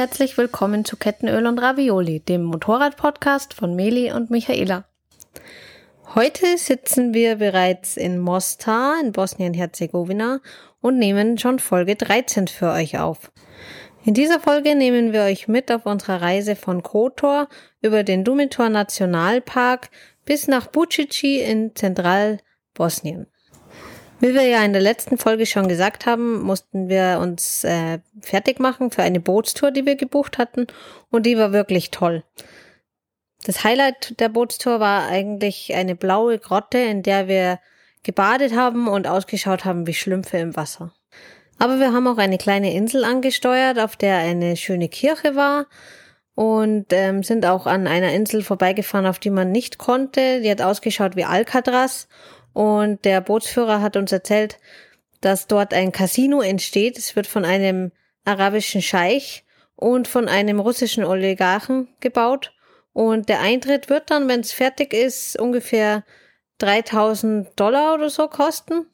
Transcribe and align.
herzlich 0.00 0.38
willkommen 0.38 0.86
zu 0.86 0.96
Kettenöl 0.96 1.46
und 1.46 1.58
Ravioli, 1.58 2.20
dem 2.20 2.42
Motorrad-Podcast 2.44 3.52
von 3.52 3.76
Meli 3.76 4.10
und 4.10 4.30
Michaela. 4.30 4.86
Heute 6.14 6.56
sitzen 6.56 7.12
wir 7.12 7.36
bereits 7.36 7.98
in 7.98 8.18
Mostar 8.18 8.98
in 9.02 9.12
Bosnien-Herzegowina 9.12 10.40
und 10.80 10.96
nehmen 10.96 11.36
schon 11.36 11.58
Folge 11.58 11.96
13 11.96 12.48
für 12.48 12.70
euch 12.70 12.98
auf. 12.98 13.30
In 14.02 14.14
dieser 14.14 14.40
Folge 14.40 14.74
nehmen 14.74 15.12
wir 15.12 15.24
euch 15.24 15.48
mit 15.48 15.70
auf 15.70 15.84
unserer 15.84 16.22
Reise 16.22 16.56
von 16.56 16.82
Kotor 16.82 17.50
über 17.82 18.02
den 18.02 18.24
Dumitor 18.24 18.70
Nationalpark 18.70 19.90
bis 20.24 20.48
nach 20.48 20.68
Bucici 20.68 21.40
in 21.40 21.76
Zentralbosnien. 21.76 23.26
Wie 24.20 24.34
wir 24.34 24.42
ja 24.42 24.62
in 24.62 24.74
der 24.74 24.82
letzten 24.82 25.16
Folge 25.16 25.46
schon 25.46 25.66
gesagt 25.66 26.04
haben, 26.04 26.42
mussten 26.42 26.90
wir 26.90 27.18
uns 27.22 27.64
äh, 27.64 28.00
fertig 28.20 28.60
machen 28.60 28.90
für 28.90 29.02
eine 29.02 29.18
Bootstour, 29.18 29.70
die 29.70 29.86
wir 29.86 29.96
gebucht 29.96 30.36
hatten. 30.36 30.66
Und 31.10 31.24
die 31.24 31.38
war 31.38 31.52
wirklich 31.52 31.90
toll. 31.90 32.22
Das 33.44 33.64
Highlight 33.64 34.20
der 34.20 34.28
Bootstour 34.28 34.78
war 34.78 35.08
eigentlich 35.08 35.74
eine 35.74 35.96
blaue 35.96 36.38
Grotte, 36.38 36.76
in 36.76 37.02
der 37.02 37.28
wir 37.28 37.58
gebadet 38.02 38.54
haben 38.54 38.88
und 38.88 39.06
ausgeschaut 39.06 39.64
haben 39.64 39.86
wie 39.86 39.94
Schlümpfe 39.94 40.36
im 40.36 40.54
Wasser. 40.54 40.92
Aber 41.58 41.78
wir 41.78 41.94
haben 41.94 42.06
auch 42.06 42.18
eine 42.18 42.38
kleine 42.38 42.74
Insel 42.74 43.04
angesteuert, 43.04 43.78
auf 43.78 43.96
der 43.96 44.18
eine 44.18 44.56
schöne 44.56 44.90
Kirche 44.90 45.34
war 45.34 45.66
und 46.34 46.86
ähm, 46.90 47.22
sind 47.22 47.46
auch 47.46 47.66
an 47.66 47.86
einer 47.86 48.12
Insel 48.12 48.42
vorbeigefahren, 48.42 49.06
auf 49.06 49.18
die 49.18 49.30
man 49.30 49.50
nicht 49.50 49.78
konnte. 49.78 50.40
Die 50.42 50.50
hat 50.50 50.62
ausgeschaut 50.62 51.16
wie 51.16 51.24
Alcatraz 51.24 52.08
und 52.52 53.04
der 53.04 53.20
Bootsführer 53.20 53.80
hat 53.80 53.96
uns 53.96 54.12
erzählt, 54.12 54.58
dass 55.20 55.46
dort 55.46 55.74
ein 55.74 55.92
Casino 55.92 56.40
entsteht. 56.40 56.98
Es 56.98 57.14
wird 57.16 57.26
von 57.26 57.44
einem 57.44 57.92
arabischen 58.24 58.82
Scheich 58.82 59.44
und 59.76 60.08
von 60.08 60.28
einem 60.28 60.60
russischen 60.60 61.04
Oligarchen 61.04 61.88
gebaut. 62.00 62.52
Und 62.92 63.28
der 63.28 63.40
Eintritt 63.40 63.88
wird 63.88 64.10
dann, 64.10 64.28
wenn 64.28 64.40
es 64.40 64.52
fertig 64.52 64.92
ist, 64.92 65.38
ungefähr 65.38 66.04
3000 66.58 67.48
Dollar 67.58 67.94
oder 67.94 68.10
so 68.10 68.28
kosten. 68.28 68.86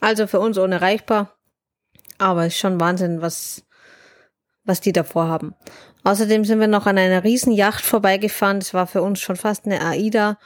Also 0.00 0.26
für 0.26 0.40
uns 0.40 0.58
unerreichbar. 0.58 1.34
Aber 2.18 2.46
ist 2.46 2.58
schon 2.58 2.80
Wahnsinn, 2.80 3.22
was, 3.22 3.64
was 4.64 4.80
die 4.80 4.92
davor 4.92 5.28
haben. 5.28 5.54
Außerdem 6.04 6.44
sind 6.44 6.60
wir 6.60 6.66
noch 6.66 6.86
an 6.86 6.98
einer 6.98 7.24
riesen 7.24 7.52
Yacht 7.52 7.84
vorbeigefahren. 7.84 8.60
Das 8.60 8.74
war 8.74 8.86
für 8.86 9.02
uns 9.02 9.20
schon 9.20 9.36
fast 9.36 9.64
eine 9.64 9.80
AIDA 9.80 10.38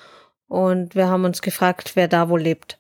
und 0.49 0.95
wir 0.95 1.09
haben 1.09 1.25
uns 1.25 1.43
gefragt, 1.43 1.93
wer 1.95 2.09
da 2.09 2.29
wohl 2.29 2.41
lebt. 2.41 2.79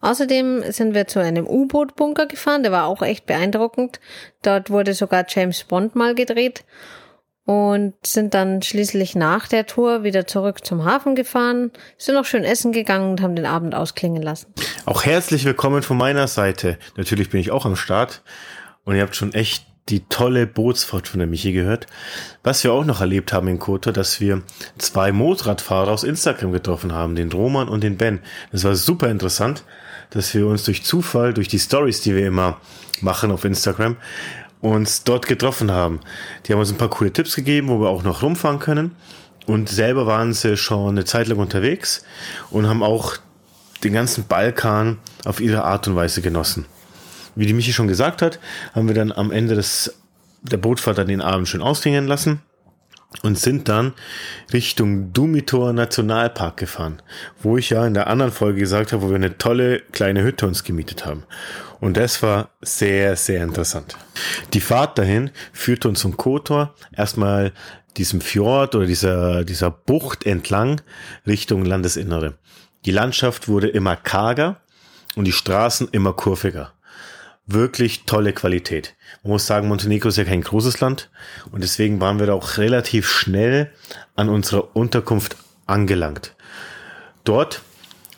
Außerdem 0.00 0.64
sind 0.72 0.94
wir 0.94 1.06
zu 1.06 1.20
einem 1.20 1.46
U-Boot-Bunker 1.46 2.26
gefahren, 2.26 2.64
der 2.64 2.72
war 2.72 2.86
auch 2.86 3.02
echt 3.02 3.26
beeindruckend. 3.26 4.00
Dort 4.42 4.68
wurde 4.68 4.94
sogar 4.94 5.24
James 5.28 5.62
Bond 5.62 5.94
mal 5.94 6.16
gedreht 6.16 6.64
und 7.44 7.94
sind 8.04 8.34
dann 8.34 8.62
schließlich 8.62 9.14
nach 9.14 9.48
der 9.48 9.66
Tour 9.66 10.04
wieder 10.04 10.26
zurück 10.26 10.64
zum 10.64 10.84
Hafen 10.84 11.14
gefahren, 11.14 11.70
sind 11.98 12.14
noch 12.14 12.24
schön 12.24 12.44
essen 12.44 12.72
gegangen 12.72 13.12
und 13.12 13.20
haben 13.20 13.36
den 13.36 13.46
Abend 13.46 13.74
ausklingen 13.74 14.22
lassen. 14.22 14.52
Auch 14.86 15.04
herzlich 15.04 15.44
willkommen 15.44 15.82
von 15.82 15.96
meiner 15.96 16.28
Seite. 16.28 16.78
Natürlich 16.96 17.30
bin 17.30 17.40
ich 17.40 17.50
auch 17.50 17.64
am 17.64 17.76
Start 17.76 18.22
und 18.84 18.96
ihr 18.96 19.02
habt 19.02 19.16
schon 19.16 19.34
echt 19.34 19.66
die 19.88 20.04
tolle 20.08 20.46
Bootsfahrt 20.46 21.08
von 21.08 21.18
der 21.18 21.26
Michi 21.26 21.52
gehört. 21.52 21.86
Was 22.42 22.62
wir 22.64 22.72
auch 22.72 22.84
noch 22.84 23.00
erlebt 23.00 23.32
haben 23.32 23.48
in 23.48 23.58
Kotor, 23.58 23.92
dass 23.92 24.20
wir 24.20 24.42
zwei 24.78 25.12
Motorradfahrer 25.12 25.90
aus 25.90 26.04
Instagram 26.04 26.52
getroffen 26.52 26.92
haben, 26.92 27.16
den 27.16 27.32
Roman 27.32 27.68
und 27.68 27.82
den 27.82 27.96
Ben. 27.96 28.20
Das 28.52 28.64
war 28.64 28.74
super 28.74 29.10
interessant, 29.10 29.64
dass 30.10 30.32
wir 30.34 30.46
uns 30.46 30.64
durch 30.64 30.84
Zufall, 30.84 31.34
durch 31.34 31.48
die 31.48 31.58
Stories, 31.58 32.00
die 32.00 32.14
wir 32.14 32.26
immer 32.26 32.60
machen 33.00 33.32
auf 33.32 33.44
Instagram, 33.44 33.96
uns 34.60 35.02
dort 35.02 35.26
getroffen 35.26 35.72
haben. 35.72 36.00
Die 36.46 36.52
haben 36.52 36.60
uns 36.60 36.70
ein 36.70 36.78
paar 36.78 36.90
coole 36.90 37.12
Tipps 37.12 37.34
gegeben, 37.34 37.68
wo 37.68 37.80
wir 37.80 37.88
auch 37.88 38.04
noch 38.04 38.22
rumfahren 38.22 38.60
können. 38.60 38.94
Und 39.46 39.68
selber 39.68 40.06
waren 40.06 40.32
sie 40.32 40.56
schon 40.56 40.90
eine 40.90 41.04
Zeit 41.04 41.26
lang 41.26 41.38
unterwegs 41.38 42.04
und 42.50 42.68
haben 42.68 42.84
auch 42.84 43.16
den 43.82 43.92
ganzen 43.92 44.28
Balkan 44.28 44.98
auf 45.24 45.40
ihre 45.40 45.64
Art 45.64 45.88
und 45.88 45.96
Weise 45.96 46.22
genossen 46.22 46.66
wie 47.34 47.46
die 47.46 47.54
Michi 47.54 47.72
schon 47.72 47.88
gesagt 47.88 48.22
hat, 48.22 48.38
haben 48.74 48.88
wir 48.88 48.94
dann 48.94 49.12
am 49.12 49.30
Ende 49.30 49.54
des, 49.54 49.98
der 50.42 50.56
Bootfahrt 50.56 50.98
dann 50.98 51.08
den 51.08 51.20
Abend 51.20 51.48
schön 51.48 51.62
ausklingen 51.62 52.06
lassen 52.06 52.42
und 53.22 53.38
sind 53.38 53.68
dann 53.68 53.92
Richtung 54.52 55.12
Dumitor 55.12 55.72
Nationalpark 55.72 56.56
gefahren, 56.56 57.02
wo 57.42 57.58
ich 57.58 57.70
ja 57.70 57.86
in 57.86 57.94
der 57.94 58.06
anderen 58.06 58.32
Folge 58.32 58.60
gesagt 58.60 58.92
habe, 58.92 59.02
wo 59.02 59.08
wir 59.10 59.16
eine 59.16 59.36
tolle 59.36 59.80
kleine 59.92 60.22
Hütte 60.22 60.46
uns 60.46 60.64
gemietet 60.64 61.04
haben. 61.04 61.24
Und 61.80 61.96
das 61.96 62.22
war 62.22 62.50
sehr, 62.60 63.16
sehr 63.16 63.42
interessant. 63.42 63.96
Die 64.54 64.60
Fahrt 64.60 64.98
dahin 64.98 65.30
führte 65.52 65.88
uns 65.88 66.00
zum 66.00 66.16
Kotor, 66.16 66.74
erstmal 66.96 67.52
diesem 67.96 68.20
Fjord 68.20 68.74
oder 68.74 68.86
dieser, 68.86 69.44
dieser 69.44 69.70
Bucht 69.70 70.24
entlang 70.24 70.80
Richtung 71.26 71.64
Landesinnere. 71.64 72.38
Die 72.86 72.92
Landschaft 72.92 73.48
wurde 73.48 73.68
immer 73.68 73.96
karger 73.96 74.60
und 75.14 75.26
die 75.26 75.32
Straßen 75.32 75.88
immer 75.92 76.14
kurviger 76.14 76.72
wirklich 77.46 78.04
tolle 78.04 78.32
Qualität. 78.32 78.94
Man 79.22 79.32
muss 79.32 79.46
sagen, 79.46 79.68
Montenegro 79.68 80.08
ist 80.08 80.16
ja 80.16 80.24
kein 80.24 80.42
großes 80.42 80.80
Land 80.80 81.10
und 81.50 81.62
deswegen 81.62 82.00
waren 82.00 82.18
wir 82.18 82.26
da 82.26 82.34
auch 82.34 82.58
relativ 82.58 83.08
schnell 83.08 83.72
an 84.14 84.28
unserer 84.28 84.76
Unterkunft 84.76 85.36
angelangt. 85.66 86.34
Dort 87.24 87.62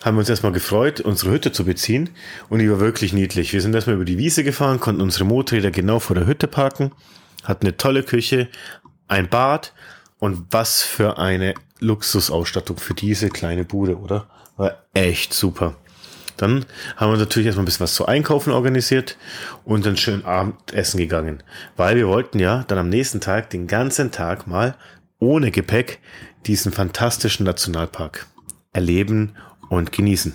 haben 0.03 0.15
wir 0.15 0.19
uns 0.19 0.29
erstmal 0.29 0.51
gefreut, 0.51 1.01
unsere 1.01 1.31
Hütte 1.31 1.51
zu 1.51 1.65
beziehen 1.65 2.11
und 2.49 2.59
die 2.59 2.69
war 2.69 2.79
wirklich 2.79 3.13
niedlich. 3.13 3.53
Wir 3.53 3.61
sind 3.61 3.73
erstmal 3.73 3.95
über 3.95 4.05
die 4.05 4.19
Wiese 4.19 4.43
gefahren, 4.43 4.79
konnten 4.79 5.01
unsere 5.01 5.25
Motorräder 5.25 5.71
genau 5.71 5.99
vor 5.99 6.15
der 6.15 6.27
Hütte 6.27 6.47
parken, 6.47 6.91
hatten 7.43 7.65
eine 7.65 7.77
tolle 7.77 8.03
Küche, 8.03 8.47
ein 9.07 9.29
Bad 9.29 9.73
und 10.19 10.45
was 10.51 10.83
für 10.83 11.17
eine 11.17 11.55
Luxusausstattung 11.79 12.77
für 12.77 12.93
diese 12.93 13.29
kleine 13.29 13.65
Bude, 13.65 13.97
oder? 13.97 14.27
War 14.57 14.83
echt 14.93 15.33
super. 15.33 15.75
Dann 16.37 16.65
haben 16.97 17.11
wir 17.11 17.17
natürlich 17.17 17.47
erstmal 17.47 17.63
ein 17.63 17.65
bisschen 17.65 17.83
was 17.83 17.95
zu 17.95 18.05
einkaufen 18.05 18.51
organisiert 18.51 19.17
und 19.63 19.85
dann 19.85 19.97
schön 19.97 20.25
Abendessen 20.25 20.97
gegangen. 20.97 21.43
Weil 21.75 21.95
wir 21.95 22.07
wollten 22.07 22.39
ja 22.39 22.63
dann 22.67 22.77
am 22.77 22.89
nächsten 22.89 23.21
Tag 23.21 23.49
den 23.49 23.67
ganzen 23.67 24.11
Tag 24.11 24.47
mal 24.47 24.75
ohne 25.19 25.51
Gepäck 25.51 25.99
diesen 26.45 26.71
fantastischen 26.71 27.45
Nationalpark 27.45 28.27
erleben 28.73 29.35
und 29.69 29.91
genießen. 29.91 30.33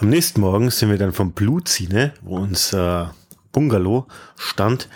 Am 0.00 0.08
nächsten 0.08 0.40
Morgen 0.40 0.70
sind 0.70 0.90
wir 0.90 0.98
dann 0.98 1.12
vom 1.12 1.32
Blutzine, 1.32 2.14
wo 2.22 2.36
unser 2.36 3.14
Bungalow 3.52 4.06
stand, 4.36 4.88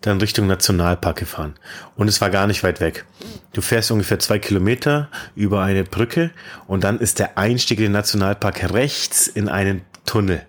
dann 0.00 0.18
Richtung 0.18 0.46
Nationalpark 0.48 1.16
gefahren. 1.16 1.54
Und 1.94 2.08
es 2.08 2.20
war 2.20 2.28
gar 2.30 2.46
nicht 2.48 2.64
weit 2.64 2.80
weg. 2.80 3.04
Du 3.52 3.62
fährst 3.62 3.90
ungefähr 3.92 4.18
zwei 4.18 4.38
Kilometer 4.38 5.08
über 5.36 5.62
eine 5.62 5.84
Brücke 5.84 6.30
und 6.66 6.84
dann 6.84 6.98
ist 6.98 7.20
der 7.20 7.38
Einstieg 7.38 7.78
in 7.78 7.84
den 7.84 7.92
Nationalpark 7.92 8.72
rechts 8.72 9.28
in 9.28 9.48
einen 9.48 9.82
Tunnel. 10.10 10.44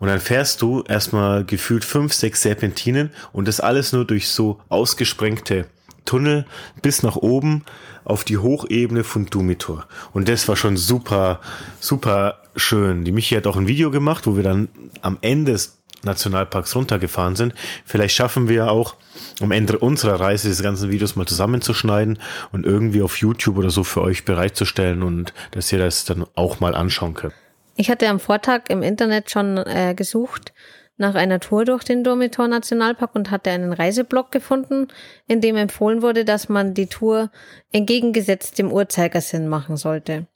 Und 0.00 0.08
dann 0.08 0.18
fährst 0.18 0.62
du 0.62 0.82
erstmal 0.82 1.44
gefühlt 1.44 1.84
fünf, 1.84 2.14
sechs 2.14 2.40
Serpentinen 2.40 3.10
und 3.32 3.46
das 3.46 3.60
alles 3.60 3.92
nur 3.92 4.06
durch 4.06 4.28
so 4.28 4.60
ausgesprengte 4.70 5.66
Tunnel 6.06 6.46
bis 6.80 7.02
nach 7.02 7.16
oben 7.16 7.64
auf 8.04 8.24
die 8.24 8.38
Hochebene 8.38 9.04
von 9.04 9.26
Dumitor. 9.26 9.84
Und 10.14 10.30
das 10.30 10.48
war 10.48 10.56
schon 10.56 10.78
super, 10.78 11.40
super 11.80 12.38
schön. 12.56 13.04
Die 13.04 13.12
Michi 13.12 13.34
hat 13.34 13.46
auch 13.46 13.58
ein 13.58 13.68
Video 13.68 13.90
gemacht, 13.90 14.26
wo 14.26 14.36
wir 14.36 14.42
dann 14.42 14.68
am 15.02 15.18
Ende 15.20 15.52
des 15.52 15.76
Nationalparks 16.04 16.74
runtergefahren 16.74 17.36
sind. 17.36 17.52
Vielleicht 17.84 18.16
schaffen 18.16 18.48
wir 18.48 18.70
auch 18.70 18.94
am 19.42 19.50
Ende 19.50 19.78
unserer 19.78 20.18
Reise 20.18 20.48
diese 20.48 20.62
ganzen 20.62 20.90
Videos 20.90 21.14
mal 21.14 21.26
zusammenzuschneiden 21.26 22.20
und 22.52 22.64
irgendwie 22.64 23.02
auf 23.02 23.18
YouTube 23.18 23.58
oder 23.58 23.70
so 23.70 23.84
für 23.84 24.00
euch 24.00 24.24
bereitzustellen 24.24 25.02
und 25.02 25.34
dass 25.50 25.70
ihr 25.72 25.78
das 25.78 26.06
dann 26.06 26.24
auch 26.36 26.60
mal 26.60 26.74
anschauen 26.74 27.12
könnt. 27.12 27.34
Ich 27.80 27.90
hatte 27.90 28.08
am 28.08 28.18
Vortag 28.18 28.62
im 28.70 28.82
Internet 28.82 29.30
schon 29.30 29.56
äh, 29.56 29.94
gesucht 29.94 30.52
nach 30.96 31.14
einer 31.14 31.38
Tour 31.38 31.64
durch 31.64 31.84
den 31.84 32.02
Dormitor 32.02 32.48
Nationalpark 32.48 33.14
und 33.14 33.30
hatte 33.30 33.50
einen 33.50 33.72
Reiseblog 33.72 34.32
gefunden, 34.32 34.88
in 35.28 35.40
dem 35.40 35.54
empfohlen 35.54 36.02
wurde, 36.02 36.24
dass 36.24 36.48
man 36.48 36.74
die 36.74 36.88
Tour 36.88 37.30
entgegengesetzt 37.70 38.58
dem 38.58 38.72
Uhrzeigersinn 38.72 39.46
machen 39.46 39.76
sollte. 39.76 40.26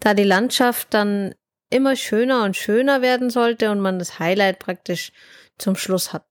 Da 0.00 0.14
die 0.14 0.24
Landschaft 0.24 0.94
dann 0.94 1.34
immer 1.68 1.94
schöner 1.94 2.44
und 2.44 2.56
schöner 2.56 3.02
werden 3.02 3.28
sollte 3.28 3.70
und 3.70 3.80
man 3.80 3.98
das 3.98 4.18
Highlight 4.18 4.58
praktisch 4.58 5.12
zum 5.58 5.76
Schluss 5.76 6.14
hat. 6.14 6.24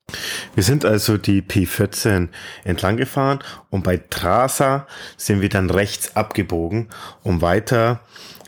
Wir 0.56 0.63
sind 0.63 0.86
also 0.86 1.18
die 1.18 1.44
P14 1.44 2.30
entlang 2.63 2.98
gefahren 2.98 3.39
und 3.69 3.83
bei 3.83 3.98
Trasa 3.98 4.88
sind 5.18 5.42
wir 5.42 5.50
dann 5.50 5.69
rechts 5.69 6.16
abgebogen, 6.16 6.89
um 7.22 7.44
weiter 7.44 8.01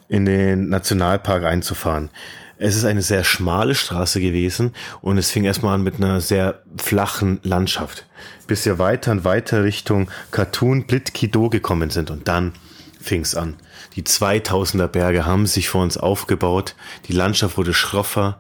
in 0.09 0.25
den 0.25 0.69
Nationalpark 0.69 1.43
einzufahren. 1.43 2.09
Es 2.59 2.75
ist 2.75 2.85
eine 2.85 3.03
sehr 3.03 3.23
schmale 3.23 3.75
Straße 3.75 4.19
gewesen 4.19 4.73
und 5.01 5.17
es 5.17 5.29
fing 5.29 5.43
erstmal 5.43 5.75
an 5.75 5.83
mit 5.83 5.95
einer 5.95 6.21
sehr 6.21 6.63
flachen 6.77 7.39
Landschaft, 7.43 8.05
bis 8.47 8.65
wir 8.65 8.79
weiter 8.79 9.11
und 9.11 9.23
weiter 9.23 9.63
Richtung 9.63 10.09
Katun 10.31 10.87
Blitkido 10.87 11.49
gekommen 11.49 11.91
sind 11.91 12.09
und 12.09 12.27
dann 12.27 12.53
fing's 12.99 13.35
an. 13.35 13.57
Die 13.95 14.03
2000er 14.03 14.87
Berge 14.87 15.25
haben 15.25 15.45
sich 15.45 15.69
vor 15.69 15.83
uns 15.83 15.97
aufgebaut, 15.97 16.75
die 17.07 17.13
Landschaft 17.13 17.57
wurde 17.57 17.73
schroffer, 17.73 18.39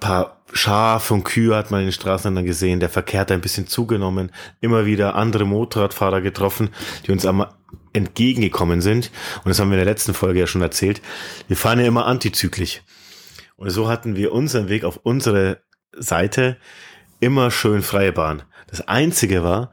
paar 0.00 0.39
Schaf 0.52 1.10
und 1.10 1.24
Kühe 1.24 1.54
hat 1.54 1.70
man 1.70 1.80
in 1.80 1.86
den 1.86 1.92
Straßen 1.92 2.34
dann 2.34 2.44
gesehen. 2.44 2.80
Der 2.80 2.88
Verkehr 2.88 3.20
hat 3.20 3.32
ein 3.32 3.40
bisschen 3.40 3.66
zugenommen. 3.66 4.32
Immer 4.60 4.86
wieder 4.86 5.14
andere 5.14 5.44
Motorradfahrer 5.44 6.20
getroffen, 6.20 6.70
die 7.06 7.12
uns 7.12 7.26
am 7.26 7.46
entgegengekommen 7.92 8.80
sind. 8.80 9.10
Und 9.38 9.48
das 9.48 9.58
haben 9.58 9.70
wir 9.70 9.78
in 9.78 9.84
der 9.84 9.92
letzten 9.92 10.14
Folge 10.14 10.40
ja 10.40 10.46
schon 10.46 10.62
erzählt. 10.62 11.00
Wir 11.48 11.56
fahren 11.56 11.80
ja 11.80 11.86
immer 11.86 12.06
antizyklisch. 12.06 12.82
Und 13.56 13.70
so 13.70 13.88
hatten 13.88 14.16
wir 14.16 14.32
unseren 14.32 14.68
Weg 14.68 14.84
auf 14.84 15.00
unsere 15.02 15.62
Seite 15.92 16.56
immer 17.18 17.50
schön 17.50 17.82
freie 17.82 18.12
Bahn. 18.12 18.42
Das 18.68 18.86
einzige 18.86 19.42
war, 19.42 19.72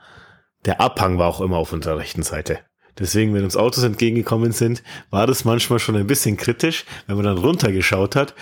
der 0.65 0.81
Abhang 0.81 1.17
war 1.17 1.27
auch 1.27 1.41
immer 1.41 1.57
auf 1.57 1.73
unserer 1.73 1.97
rechten 1.97 2.23
Seite. 2.23 2.59
Deswegen, 2.99 3.33
wenn 3.35 3.43
uns 3.43 3.55
Autos 3.55 3.83
entgegengekommen 3.83 4.51
sind, 4.51 4.81
war 5.11 5.27
das 5.27 5.45
manchmal 5.45 5.77
schon 5.77 5.95
ein 5.95 6.07
bisschen 6.07 6.35
kritisch, 6.35 6.85
wenn 7.05 7.15
man 7.15 7.25
dann 7.25 7.37
runtergeschaut 7.37 8.15
hat 8.15 8.33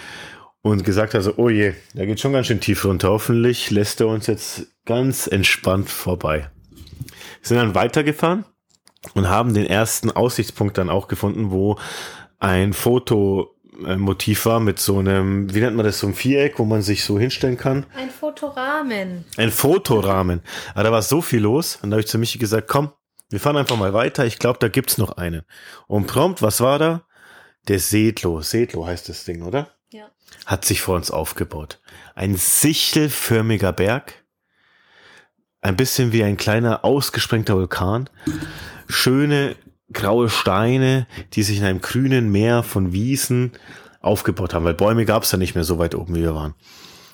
und 0.66 0.84
gesagt 0.84 1.14
hat, 1.14 1.22
so, 1.22 1.36
oh 1.38 1.50
je, 1.50 1.76
da 1.94 2.06
geht 2.06 2.20
schon 2.20 2.34
ganz 2.34 2.48
schön 2.48 2.60
tief 2.60 2.86
runter. 2.86 3.10
Hoffentlich 3.10 3.70
lässt 3.70 4.02
er 4.02 4.08
uns 4.08 4.26
jetzt 4.26 4.66
ganz 4.86 5.28
entspannt 5.28 5.92
vorbei. 5.92 6.50
Wir 7.40 7.48
sind 7.48 7.58
dann 7.58 7.76
weitergefahren 7.76 8.46
und 9.14 9.30
haben 9.30 9.54
den 9.54 9.68
ersten 9.68 10.10
Aussichtspunkt 10.10 10.80
dann 10.80 10.90
auch 10.90 11.08
gefunden, 11.08 11.52
wo 11.52 11.78
ein 12.40 12.74
Fotomotiv 12.74 14.48
war 14.48 14.60
mit 14.60 14.80
so 14.80 14.98
einem, 14.98 15.54
wie 15.54 15.60
nennt 15.60 15.76
man 15.76 15.86
das, 15.86 16.00
so 16.00 16.08
ein 16.08 16.16
Viereck, 16.16 16.58
wo 16.58 16.66
man 16.66 16.82
sich 16.82 17.04
so 17.04 17.20
hinstellen 17.20 17.58
kann. 17.58 17.86
Ein 17.96 18.10
Fotorahmen. 18.10 19.24
Ein 19.38 19.52
Fotorahmen. 19.52 20.42
Aber 20.74 20.84
da 20.84 20.92
war 20.92 21.04
so 21.04 21.22
viel 21.22 21.42
los 21.42 21.78
und 21.84 21.92
da 21.92 21.98
habe 21.98 22.02
ich 22.02 22.08
zu 22.08 22.18
Michi 22.18 22.40
gesagt, 22.40 22.68
komm, 22.68 22.92
wir 23.30 23.40
fahren 23.40 23.58
einfach 23.58 23.78
mal 23.78 23.94
weiter. 23.94 24.26
Ich 24.26 24.40
glaube, 24.40 24.58
da 24.60 24.68
gibt's 24.68 24.98
noch 24.98 25.12
einen. 25.18 25.44
Und 25.86 26.08
prompt, 26.08 26.42
was 26.42 26.60
war 26.60 26.80
da? 26.80 27.04
Der 27.68 27.78
Sedlo. 27.78 28.42
Sedlo 28.42 28.88
heißt 28.88 29.10
das 29.10 29.26
Ding, 29.26 29.44
oder? 29.44 29.75
Ja. 30.44 30.52
Hat 30.52 30.66
sich 30.66 30.82
vor 30.82 30.96
uns 30.96 31.12
aufgebaut. 31.12 31.80
Ein 32.14 32.36
sichelförmiger 32.36 33.74
Berg. 33.74 34.24
Ein 35.62 35.76
bisschen 35.76 36.12
wie 36.12 36.24
ein 36.24 36.38
kleiner 36.38 36.86
ausgesprengter 36.86 37.56
Vulkan. 37.56 38.10
Schöne 38.88 39.56
graue 39.92 40.30
Steine, 40.30 41.08
die 41.34 41.44
sich 41.44 41.58
in 41.58 41.64
einem 41.66 41.82
grünen 41.82 42.32
Meer 42.32 42.64
von 42.64 42.92
Wiesen 42.92 43.54
aufgebaut 44.02 44.54
haben, 44.54 44.66
weil 44.66 44.74
Bäume 44.74 45.06
gab's 45.06 45.32
da 45.32 45.38
nicht 45.38 45.56
mehr 45.56 45.64
so 45.64 45.80
weit 45.80 45.96
oben, 45.96 46.16
wie 46.16 46.22
wir 46.22 46.36
waren. 46.36 46.54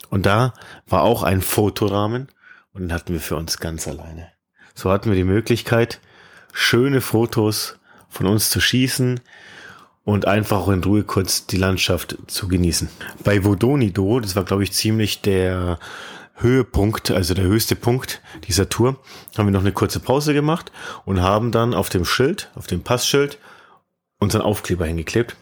Und 0.09 0.25
da 0.25 0.53
war 0.87 1.03
auch 1.03 1.23
ein 1.23 1.41
Fotorahmen 1.41 2.27
und 2.73 2.81
den 2.81 2.93
hatten 2.93 3.13
wir 3.13 3.21
für 3.21 3.37
uns 3.37 3.59
ganz 3.59 3.87
alleine. 3.87 4.27
So 4.75 4.91
hatten 4.91 5.09
wir 5.09 5.15
die 5.15 5.23
Möglichkeit, 5.23 6.01
schöne 6.53 7.01
Fotos 7.01 7.79
von 8.09 8.25
uns 8.25 8.49
zu 8.49 8.59
schießen 8.59 9.21
und 10.03 10.27
einfach 10.27 10.67
in 10.67 10.83
Ruhe 10.83 11.03
kurz 11.03 11.45
die 11.45 11.57
Landschaft 11.57 12.17
zu 12.27 12.47
genießen. 12.47 12.89
Bei 13.23 13.41
Vodonido, 13.41 14.19
das 14.19 14.35
war 14.35 14.43
glaube 14.43 14.63
ich 14.63 14.73
ziemlich 14.73 15.21
der 15.21 15.79
Höhepunkt, 16.35 17.11
also 17.11 17.33
der 17.33 17.45
höchste 17.45 17.75
Punkt 17.75 18.21
dieser 18.47 18.67
Tour, 18.67 18.97
haben 19.37 19.47
wir 19.47 19.51
noch 19.51 19.61
eine 19.61 19.71
kurze 19.71 19.99
Pause 19.99 20.33
gemacht 20.33 20.71
und 21.05 21.21
haben 21.21 21.51
dann 21.51 21.73
auf 21.73 21.89
dem 21.89 22.05
Schild, 22.05 22.49
auf 22.55 22.67
dem 22.67 22.81
Passschild, 22.81 23.37
unseren 24.17 24.41
Aufkleber 24.41 24.85
hingeklebt, 24.85 25.35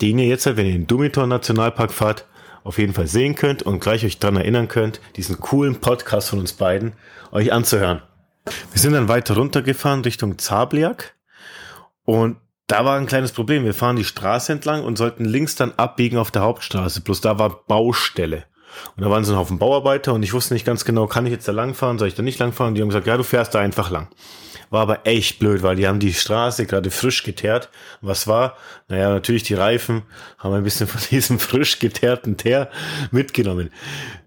den 0.00 0.18
ihr 0.18 0.26
jetzt, 0.26 0.46
wenn 0.46 0.66
ihr 0.66 0.74
in 0.74 0.82
den 0.82 0.86
Dumitor 0.86 1.26
Nationalpark 1.26 1.92
fahrt, 1.92 2.26
auf 2.62 2.78
jeden 2.78 2.94
Fall 2.94 3.06
sehen 3.06 3.34
könnt 3.34 3.62
und 3.62 3.80
gleich 3.80 4.04
euch 4.04 4.18
dran 4.18 4.36
erinnern 4.36 4.68
könnt, 4.68 5.00
diesen 5.16 5.38
coolen 5.38 5.80
Podcast 5.80 6.30
von 6.30 6.38
uns 6.38 6.52
beiden 6.54 6.94
euch 7.30 7.52
anzuhören. 7.52 8.02
Wir 8.72 8.80
sind 8.80 8.92
dann 8.92 9.08
weiter 9.08 9.34
runtergefahren 9.34 10.02
Richtung 10.02 10.38
Zabliak 10.38 11.14
und 12.04 12.36
da 12.66 12.84
war 12.84 12.98
ein 12.98 13.06
kleines 13.06 13.32
Problem. 13.32 13.64
Wir 13.64 13.74
fahren 13.74 13.96
die 13.96 14.04
Straße 14.04 14.52
entlang 14.52 14.84
und 14.84 14.96
sollten 14.96 15.24
links 15.24 15.54
dann 15.54 15.72
abbiegen 15.76 16.18
auf 16.18 16.30
der 16.30 16.42
Hauptstraße. 16.42 17.02
Bloß 17.02 17.20
da 17.20 17.38
war 17.38 17.64
Baustelle. 17.66 18.44
Und 18.96 19.04
da 19.04 19.10
waren 19.10 19.24
so 19.24 19.32
ein 19.32 19.38
Haufen 19.38 19.58
Bauarbeiter 19.58 20.14
und 20.14 20.22
ich 20.22 20.32
wusste 20.32 20.54
nicht 20.54 20.66
ganz 20.66 20.84
genau, 20.84 21.06
kann 21.06 21.26
ich 21.26 21.32
jetzt 21.32 21.46
da 21.46 21.52
langfahren, 21.52 21.98
soll 21.98 22.08
ich 22.08 22.14
da 22.14 22.22
nicht 22.22 22.38
langfahren? 22.38 22.70
Und 22.70 22.74
die 22.74 22.82
haben 22.82 22.88
gesagt, 22.88 23.06
ja, 23.06 23.16
du 23.16 23.22
fährst 23.22 23.54
da 23.54 23.60
einfach 23.60 23.90
lang. 23.90 24.08
War 24.70 24.82
aber 24.82 25.06
echt 25.06 25.38
blöd, 25.38 25.62
weil 25.62 25.76
die 25.76 25.86
haben 25.86 26.00
die 26.00 26.12
Straße 26.12 26.66
gerade 26.66 26.90
frisch 26.90 27.22
geteert. 27.22 27.68
Was 28.00 28.26
war? 28.26 28.56
Naja, 28.88 29.10
natürlich 29.10 29.44
die 29.44 29.54
Reifen 29.54 30.02
haben 30.38 30.54
ein 30.54 30.64
bisschen 30.64 30.86
von 30.88 31.00
diesem 31.10 31.38
frisch 31.38 31.78
geteerten 31.78 32.36
Teer 32.36 32.70
mitgenommen. 33.10 33.70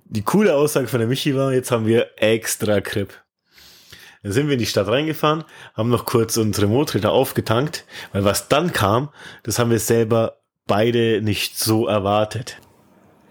Die 0.06 0.22
coole 0.22 0.56
Aussage 0.56 0.88
von 0.88 1.00
der 1.00 1.10
Michi 1.10 1.36
war, 1.36 1.52
jetzt 1.52 1.72
haben 1.72 1.86
wir 1.86 2.08
extra 2.16 2.80
Grip. 2.80 3.14
Dann 4.28 4.34
sind 4.34 4.48
wir 4.48 4.54
in 4.56 4.60
die 4.60 4.66
Stadt 4.66 4.90
reingefahren, 4.90 5.46
haben 5.74 5.90
noch 5.90 6.04
kurz 6.04 6.36
unsere 6.36 6.68
Motorräder 6.68 7.14
aufgetankt, 7.14 7.86
weil 8.12 8.26
was 8.26 8.50
dann 8.50 8.74
kam, 8.74 9.08
das 9.44 9.58
haben 9.58 9.72
wir 9.72 9.80
selber 9.80 10.42
beide 10.66 11.22
nicht 11.22 11.58
so 11.58 11.88
erwartet. 11.88 12.58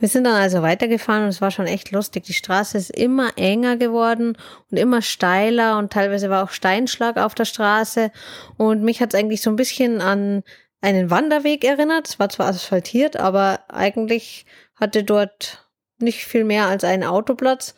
Wir 0.01 0.09
sind 0.09 0.25
dann 0.25 0.37
also 0.37 0.63
weitergefahren 0.63 1.25
und 1.25 1.29
es 1.29 1.43
war 1.43 1.51
schon 1.51 1.67
echt 1.67 1.91
lustig. 1.91 2.25
Die 2.25 2.33
Straße 2.33 2.79
ist 2.79 2.89
immer 2.89 3.37
enger 3.37 3.77
geworden 3.77 4.39
und 4.71 4.79
immer 4.79 5.03
steiler 5.03 5.77
und 5.77 5.93
teilweise 5.93 6.31
war 6.31 6.43
auch 6.43 6.51
Steinschlag 6.51 7.19
auf 7.19 7.35
der 7.35 7.45
Straße. 7.45 8.11
Und 8.57 8.83
mich 8.83 9.03
hat 9.03 9.13
es 9.13 9.21
eigentlich 9.21 9.43
so 9.43 9.51
ein 9.51 9.57
bisschen 9.57 10.01
an 10.01 10.45
einen 10.81 11.11
Wanderweg 11.11 11.63
erinnert. 11.63 12.09
Es 12.09 12.19
war 12.19 12.31
zwar 12.31 12.47
asphaltiert, 12.47 13.19
aber 13.19 13.61
eigentlich 13.69 14.47
hatte 14.77 15.05
dort 15.05 15.69
nicht 15.99 16.25
viel 16.25 16.45
mehr 16.45 16.69
als 16.69 16.85
einen 16.85 17.05
Autoplatz. 17.05 17.75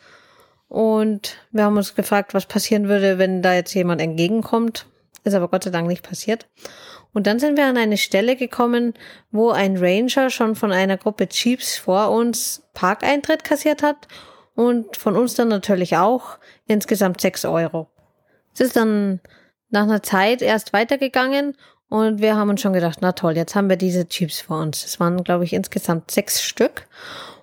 Und 0.69 1.35
wir 1.51 1.63
haben 1.65 1.77
uns 1.77 1.95
gefragt, 1.95 2.33
was 2.33 2.45
passieren 2.45 2.87
würde, 2.87 3.17
wenn 3.17 3.41
da 3.41 3.53
jetzt 3.53 3.73
jemand 3.73 4.01
entgegenkommt. 4.01 4.85
Ist 5.23 5.33
aber 5.33 5.49
Gott 5.49 5.63
sei 5.63 5.71
Dank 5.71 5.87
nicht 5.87 6.07
passiert. 6.07 6.47
Und 7.11 7.25
dann 7.25 7.39
sind 7.39 7.57
wir 7.57 7.65
an 7.65 7.77
eine 7.77 7.97
Stelle 7.97 8.35
gekommen, 8.35 8.93
wo 9.31 9.49
ein 9.49 9.77
Ranger 9.77 10.29
schon 10.29 10.55
von 10.55 10.71
einer 10.71 10.97
Gruppe 10.97 11.27
Jeeps 11.29 11.77
vor 11.77 12.11
uns 12.11 12.63
Parkeintritt 12.73 13.43
kassiert 13.43 13.81
hat 13.81 14.07
und 14.55 14.95
von 14.95 15.15
uns 15.15 15.33
dann 15.33 15.47
natürlich 15.47 15.97
auch 15.97 16.37
insgesamt 16.67 17.19
sechs 17.19 17.45
Euro. 17.45 17.89
Es 18.53 18.59
ist 18.59 18.75
dann 18.75 19.19
nach 19.71 19.83
einer 19.83 20.03
Zeit 20.03 20.43
erst 20.43 20.71
weitergegangen 20.71 21.57
und 21.89 22.21
wir 22.21 22.35
haben 22.35 22.49
uns 22.49 22.61
schon 22.61 22.73
gedacht, 22.73 22.99
na 23.01 23.13
toll, 23.13 23.35
jetzt 23.35 23.55
haben 23.55 23.69
wir 23.69 23.77
diese 23.77 24.05
Jeeps 24.07 24.41
vor 24.41 24.61
uns. 24.61 24.85
Es 24.85 24.99
waren, 24.99 25.23
glaube 25.23 25.43
ich, 25.43 25.53
insgesamt 25.53 26.11
sechs 26.11 26.43
Stück. 26.43 26.87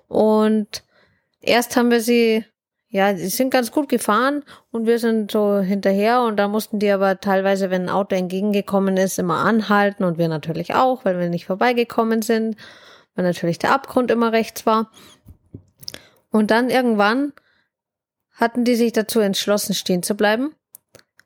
Und 0.07 0.83
erst 1.41 1.75
haben 1.75 1.91
wir 1.91 1.99
sie 1.99 2.45
ja, 2.89 3.11
die 3.11 3.27
sind 3.27 3.49
ganz 3.49 3.71
gut 3.71 3.89
gefahren 3.89 4.43
und 4.71 4.85
wir 4.85 4.97
sind 4.97 5.31
so 5.31 5.59
hinterher 5.59 6.21
und 6.21 6.37
da 6.37 6.47
mussten 6.47 6.79
die 6.79 6.89
aber 6.89 7.19
teilweise, 7.19 7.69
wenn 7.69 7.83
ein 7.83 7.89
Auto 7.89 8.15
entgegengekommen 8.15 8.95
ist, 8.95 9.19
immer 9.19 9.39
anhalten 9.39 10.05
und 10.05 10.17
wir 10.17 10.29
natürlich 10.29 10.73
auch, 10.73 11.03
weil 11.03 11.19
wir 11.19 11.29
nicht 11.29 11.45
vorbeigekommen 11.45 12.21
sind, 12.21 12.55
weil 13.15 13.25
natürlich 13.25 13.59
der 13.59 13.73
Abgrund 13.73 14.09
immer 14.09 14.31
rechts 14.31 14.65
war. 14.65 14.89
Und 16.31 16.51
dann 16.51 16.69
irgendwann 16.69 17.33
hatten 18.31 18.63
die 18.63 18.75
sich 18.75 18.93
dazu 18.93 19.19
entschlossen, 19.19 19.73
stehen 19.73 20.03
zu 20.03 20.15
bleiben. 20.15 20.55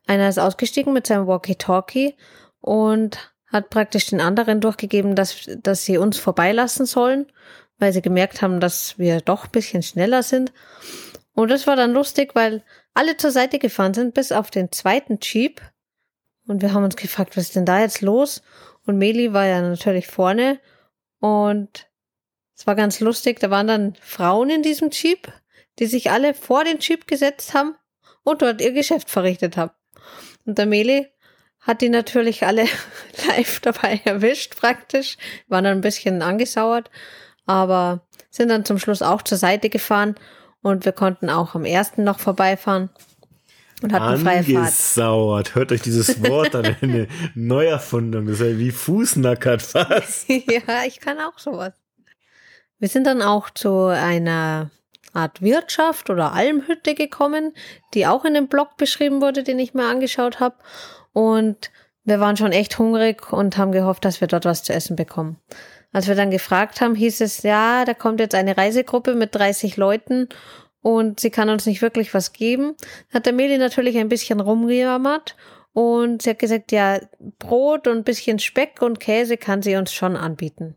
Einer 0.06 0.28
ist 0.28 0.38
ausgestiegen 0.38 0.92
mit 0.92 1.06
seinem 1.06 1.28
Walkie-Talkie 1.28 2.16
und 2.60 3.32
hat 3.46 3.70
praktisch 3.70 4.06
den 4.06 4.20
anderen 4.20 4.60
durchgegeben, 4.60 5.14
dass, 5.14 5.48
dass 5.62 5.84
sie 5.84 5.98
uns 5.98 6.18
vorbeilassen 6.18 6.86
sollen, 6.86 7.26
weil 7.78 7.92
sie 7.92 8.02
gemerkt 8.02 8.42
haben, 8.42 8.58
dass 8.58 8.98
wir 8.98 9.20
doch 9.20 9.44
ein 9.44 9.50
bisschen 9.50 9.82
schneller 9.82 10.22
sind. 10.22 10.52
Und 11.34 11.50
das 11.50 11.66
war 11.66 11.76
dann 11.76 11.92
lustig, 11.92 12.34
weil 12.34 12.62
alle 12.94 13.16
zur 13.16 13.30
Seite 13.30 13.58
gefahren 13.58 13.94
sind, 13.94 14.14
bis 14.14 14.32
auf 14.32 14.50
den 14.50 14.70
zweiten 14.70 15.18
Jeep. 15.22 15.60
Und 16.46 16.60
wir 16.60 16.74
haben 16.74 16.84
uns 16.84 16.96
gefragt, 16.96 17.36
was 17.36 17.44
ist 17.44 17.56
denn 17.56 17.64
da 17.64 17.80
jetzt 17.80 18.02
los? 18.02 18.42
Und 18.84 18.98
Meli 18.98 19.32
war 19.32 19.46
ja 19.46 19.62
natürlich 19.62 20.08
vorne. 20.08 20.60
Und 21.20 21.88
es 22.56 22.66
war 22.66 22.74
ganz 22.74 23.00
lustig. 23.00 23.40
Da 23.40 23.50
waren 23.50 23.66
dann 23.66 23.94
Frauen 24.00 24.50
in 24.50 24.62
diesem 24.62 24.90
Jeep, 24.90 25.32
die 25.78 25.86
sich 25.86 26.10
alle 26.10 26.34
vor 26.34 26.64
den 26.64 26.80
Jeep 26.80 27.06
gesetzt 27.06 27.54
haben 27.54 27.76
und 28.24 28.42
dort 28.42 28.60
ihr 28.60 28.72
Geschäft 28.72 29.08
verrichtet 29.08 29.56
haben. 29.56 29.72
Und 30.44 30.58
der 30.58 30.66
Meli 30.66 31.08
hat 31.60 31.80
die 31.80 31.88
natürlich 31.88 32.44
alle 32.44 32.66
live 33.28 33.60
dabei 33.60 34.00
erwischt, 34.04 34.56
praktisch. 34.56 35.16
Waren 35.48 35.64
dann 35.64 35.78
ein 35.78 35.82
bisschen 35.82 36.20
angesauert, 36.20 36.90
aber 37.46 38.06
sind 38.30 38.48
dann 38.48 38.64
zum 38.64 38.78
Schluss 38.78 39.00
auch 39.00 39.22
zur 39.22 39.38
Seite 39.38 39.70
gefahren 39.70 40.16
und 40.62 40.84
wir 40.84 40.92
konnten 40.92 41.28
auch 41.28 41.54
am 41.54 41.64
ersten 41.64 42.04
noch 42.04 42.18
vorbeifahren 42.18 42.90
und 43.82 43.92
hatten 43.92 44.20
freie 44.20 44.42
Fahrt. 44.42 44.56
Angesauert. 44.56 45.54
Hört 45.54 45.72
euch 45.72 45.82
dieses 45.82 46.22
Wort 46.22 46.54
an, 46.54 46.76
eine 46.80 47.08
Neuerfundung. 47.34 48.26
Das 48.26 48.40
ist 48.40 48.46
ja 48.46 48.58
wie 48.58 48.70
Fußnackert 48.70 49.62
fast. 49.62 50.28
ja, 50.28 50.84
ich 50.86 51.00
kann 51.00 51.18
auch 51.18 51.38
sowas. 51.38 51.72
Wir 52.78 52.88
sind 52.88 53.06
dann 53.06 53.22
auch 53.22 53.50
zu 53.50 53.86
einer 53.86 54.70
Art 55.12 55.42
Wirtschaft 55.42 56.10
oder 56.10 56.32
Almhütte 56.32 56.94
gekommen, 56.94 57.52
die 57.94 58.06
auch 58.06 58.24
in 58.24 58.34
dem 58.34 58.48
Blog 58.48 58.76
beschrieben 58.76 59.20
wurde, 59.20 59.42
den 59.42 59.58
ich 59.58 59.74
mir 59.74 59.86
angeschaut 59.86 60.40
habe. 60.40 60.56
Und 61.12 61.70
wir 62.04 62.18
waren 62.18 62.36
schon 62.36 62.52
echt 62.52 62.78
hungrig 62.78 63.32
und 63.32 63.56
haben 63.56 63.72
gehofft, 63.72 64.04
dass 64.04 64.20
wir 64.20 64.28
dort 64.28 64.44
was 64.44 64.62
zu 64.62 64.72
essen 64.72 64.96
bekommen. 64.96 65.38
Als 65.92 66.08
wir 66.08 66.14
dann 66.14 66.30
gefragt 66.30 66.80
haben, 66.80 66.94
hieß 66.94 67.20
es, 67.20 67.42
ja, 67.42 67.84
da 67.84 67.94
kommt 67.94 68.20
jetzt 68.20 68.34
eine 68.34 68.56
Reisegruppe 68.56 69.14
mit 69.14 69.34
30 69.34 69.76
Leuten 69.76 70.28
und 70.80 71.20
sie 71.20 71.30
kann 71.30 71.50
uns 71.50 71.66
nicht 71.66 71.82
wirklich 71.82 72.14
was 72.14 72.32
geben. 72.32 72.74
Hat 73.12 73.26
der 73.26 73.32
Meli 73.32 73.58
natürlich 73.58 73.98
ein 73.98 74.08
bisschen 74.08 74.40
rumgejammert 74.40 75.36
und 75.72 76.22
sie 76.22 76.30
hat 76.30 76.38
gesagt, 76.38 76.72
ja, 76.72 76.98
Brot 77.38 77.86
und 77.86 77.98
ein 77.98 78.04
bisschen 78.04 78.38
Speck 78.38 78.80
und 78.80 79.00
Käse 79.00 79.36
kann 79.36 79.62
sie 79.62 79.76
uns 79.76 79.92
schon 79.92 80.16
anbieten. 80.16 80.76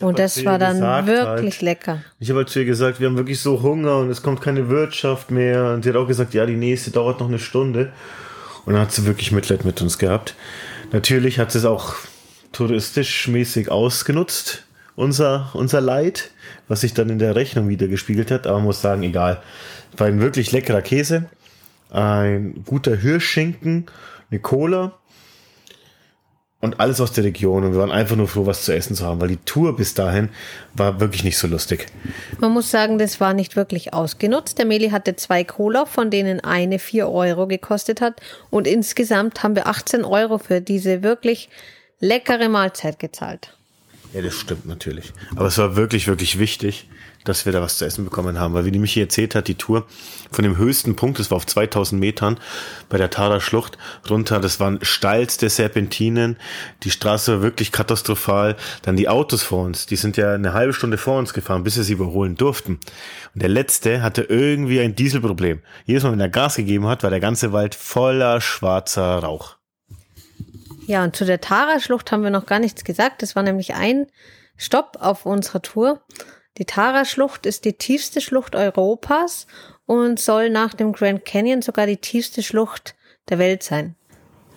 Und 0.00 0.18
das 0.18 0.44
war 0.44 0.58
dann 0.58 0.80
gesagt 0.80 1.06
wirklich 1.06 1.54
halt, 1.54 1.62
lecker. 1.62 2.04
Ich 2.18 2.28
habe 2.30 2.38
halt 2.38 2.48
zu 2.48 2.58
ihr 2.58 2.64
gesagt, 2.64 2.98
wir 2.98 3.06
haben 3.06 3.16
wirklich 3.16 3.40
so 3.40 3.62
Hunger 3.62 3.98
und 3.98 4.10
es 4.10 4.22
kommt 4.22 4.40
keine 4.40 4.68
Wirtschaft 4.68 5.30
mehr. 5.30 5.72
Und 5.72 5.84
sie 5.84 5.90
hat 5.90 5.96
auch 5.96 6.08
gesagt, 6.08 6.34
ja, 6.34 6.44
die 6.44 6.56
nächste 6.56 6.90
dauert 6.90 7.20
noch 7.20 7.28
eine 7.28 7.38
Stunde. 7.38 7.92
Und 8.64 8.72
dann 8.72 8.82
hat 8.82 8.92
sie 8.92 9.06
wirklich 9.06 9.30
Mitleid 9.30 9.64
mit 9.64 9.80
uns 9.80 9.98
gehabt. 9.98 10.34
Natürlich 10.90 11.38
hat 11.38 11.52
sie 11.52 11.58
es 11.58 11.64
auch 11.64 11.94
touristisch 12.52 13.28
mäßig 13.28 13.70
ausgenutzt, 13.70 14.64
unser, 14.94 15.50
unser 15.54 15.80
Leid, 15.80 16.30
was 16.68 16.82
sich 16.82 16.94
dann 16.94 17.10
in 17.10 17.18
der 17.18 17.34
Rechnung 17.34 17.68
wieder 17.68 17.88
gespiegelt 17.88 18.30
hat. 18.30 18.46
Aber 18.46 18.58
man 18.58 18.66
muss 18.66 18.82
sagen, 18.82 19.02
egal. 19.02 19.42
War 19.96 20.06
ein 20.06 20.20
wirklich 20.20 20.52
leckerer 20.52 20.82
Käse, 20.82 21.26
ein 21.90 22.62
guter 22.64 22.96
Hirschschinken, 22.96 23.86
eine 24.30 24.40
Cola 24.40 24.98
und 26.62 26.78
alles 26.80 27.00
aus 27.00 27.12
der 27.12 27.24
Region. 27.24 27.64
Und 27.64 27.72
wir 27.72 27.80
waren 27.80 27.90
einfach 27.90 28.16
nur 28.16 28.28
froh, 28.28 28.46
was 28.46 28.64
zu 28.64 28.74
essen 28.74 28.94
zu 28.94 29.04
haben, 29.04 29.20
weil 29.20 29.28
die 29.28 29.44
Tour 29.44 29.76
bis 29.76 29.94
dahin 29.94 30.30
war 30.74 31.00
wirklich 31.00 31.24
nicht 31.24 31.36
so 31.36 31.48
lustig. 31.48 31.88
Man 32.38 32.52
muss 32.52 32.70
sagen, 32.70 32.98
das 32.98 33.20
war 33.20 33.34
nicht 33.34 33.56
wirklich 33.56 33.92
ausgenutzt. 33.92 34.58
Der 34.58 34.64
Meli 34.64 34.90
hatte 34.90 35.16
zwei 35.16 35.44
Cola, 35.44 35.84
von 35.84 36.10
denen 36.10 36.40
eine 36.40 36.78
vier 36.78 37.08
Euro 37.10 37.46
gekostet 37.46 38.00
hat. 38.00 38.20
Und 38.48 38.66
insgesamt 38.66 39.42
haben 39.42 39.56
wir 39.56 39.66
18 39.66 40.04
Euro 40.04 40.38
für 40.38 40.60
diese 40.60 41.02
wirklich 41.02 41.50
leckere 42.02 42.48
Mahlzeit 42.48 42.98
gezahlt. 42.98 43.56
Ja, 44.12 44.20
das 44.20 44.34
stimmt 44.34 44.66
natürlich. 44.66 45.12
Aber 45.36 45.46
es 45.46 45.56
war 45.56 45.74
wirklich, 45.76 46.06
wirklich 46.06 46.38
wichtig, 46.38 46.86
dass 47.24 47.46
wir 47.46 47.52
da 47.52 47.62
was 47.62 47.78
zu 47.78 47.86
essen 47.86 48.04
bekommen 48.04 48.38
haben, 48.38 48.52
weil 48.52 48.64
wie 48.64 48.72
die 48.72 48.80
Michi 48.80 49.00
erzählt 49.00 49.34
hat, 49.36 49.46
die 49.46 49.54
Tour 49.54 49.86
von 50.30 50.42
dem 50.42 50.58
höchsten 50.58 50.96
Punkt, 50.96 51.20
das 51.20 51.30
war 51.30 51.36
auf 51.36 51.46
2000 51.46 51.98
Metern 51.98 52.38
bei 52.88 52.98
der 52.98 53.08
Tara 53.08 53.40
Schlucht 53.40 53.78
runter, 54.10 54.40
das 54.40 54.58
waren 54.58 54.80
steilste 54.82 55.48
Serpentinen, 55.48 56.36
die 56.82 56.90
Straße 56.90 57.34
war 57.34 57.42
wirklich 57.42 57.70
katastrophal, 57.70 58.56
dann 58.82 58.96
die 58.96 59.08
Autos 59.08 59.44
vor 59.44 59.64
uns, 59.64 59.86
die 59.86 59.96
sind 59.96 60.16
ja 60.16 60.34
eine 60.34 60.52
halbe 60.52 60.72
Stunde 60.72 60.98
vor 60.98 61.18
uns 61.18 61.32
gefahren, 61.32 61.62
bis 61.62 61.76
wir 61.76 61.84
sie 61.84 61.92
überholen 61.92 62.36
durften. 62.36 62.80
Und 63.34 63.42
der 63.42 63.48
letzte 63.48 64.02
hatte 64.02 64.22
irgendwie 64.22 64.80
ein 64.80 64.96
Dieselproblem. 64.96 65.60
Jedes 65.86 66.02
Mal, 66.02 66.12
wenn 66.12 66.20
er 66.20 66.28
Gas 66.28 66.56
gegeben 66.56 66.88
hat, 66.88 67.04
war 67.04 67.10
der 67.10 67.20
ganze 67.20 67.52
Wald 67.52 67.76
voller 67.76 68.40
schwarzer 68.40 69.20
Rauch. 69.20 69.56
Ja, 70.86 71.04
und 71.04 71.14
zu 71.14 71.24
der 71.24 71.40
Tara-Schlucht 71.40 72.10
haben 72.10 72.24
wir 72.24 72.30
noch 72.30 72.46
gar 72.46 72.58
nichts 72.58 72.84
gesagt. 72.84 73.22
Das 73.22 73.36
war 73.36 73.42
nämlich 73.42 73.74
ein 73.74 74.06
Stopp 74.56 74.98
auf 75.00 75.26
unserer 75.26 75.62
Tour. 75.62 76.02
Die 76.58 76.64
Tara-Schlucht 76.64 77.46
ist 77.46 77.64
die 77.64 77.74
tiefste 77.74 78.20
Schlucht 78.20 78.54
Europas 78.54 79.46
und 79.86 80.20
soll 80.20 80.50
nach 80.50 80.74
dem 80.74 80.92
Grand 80.92 81.24
Canyon 81.24 81.62
sogar 81.62 81.86
die 81.86 81.96
tiefste 81.96 82.42
Schlucht 82.42 82.94
der 83.28 83.38
Welt 83.38 83.62
sein. 83.62 83.94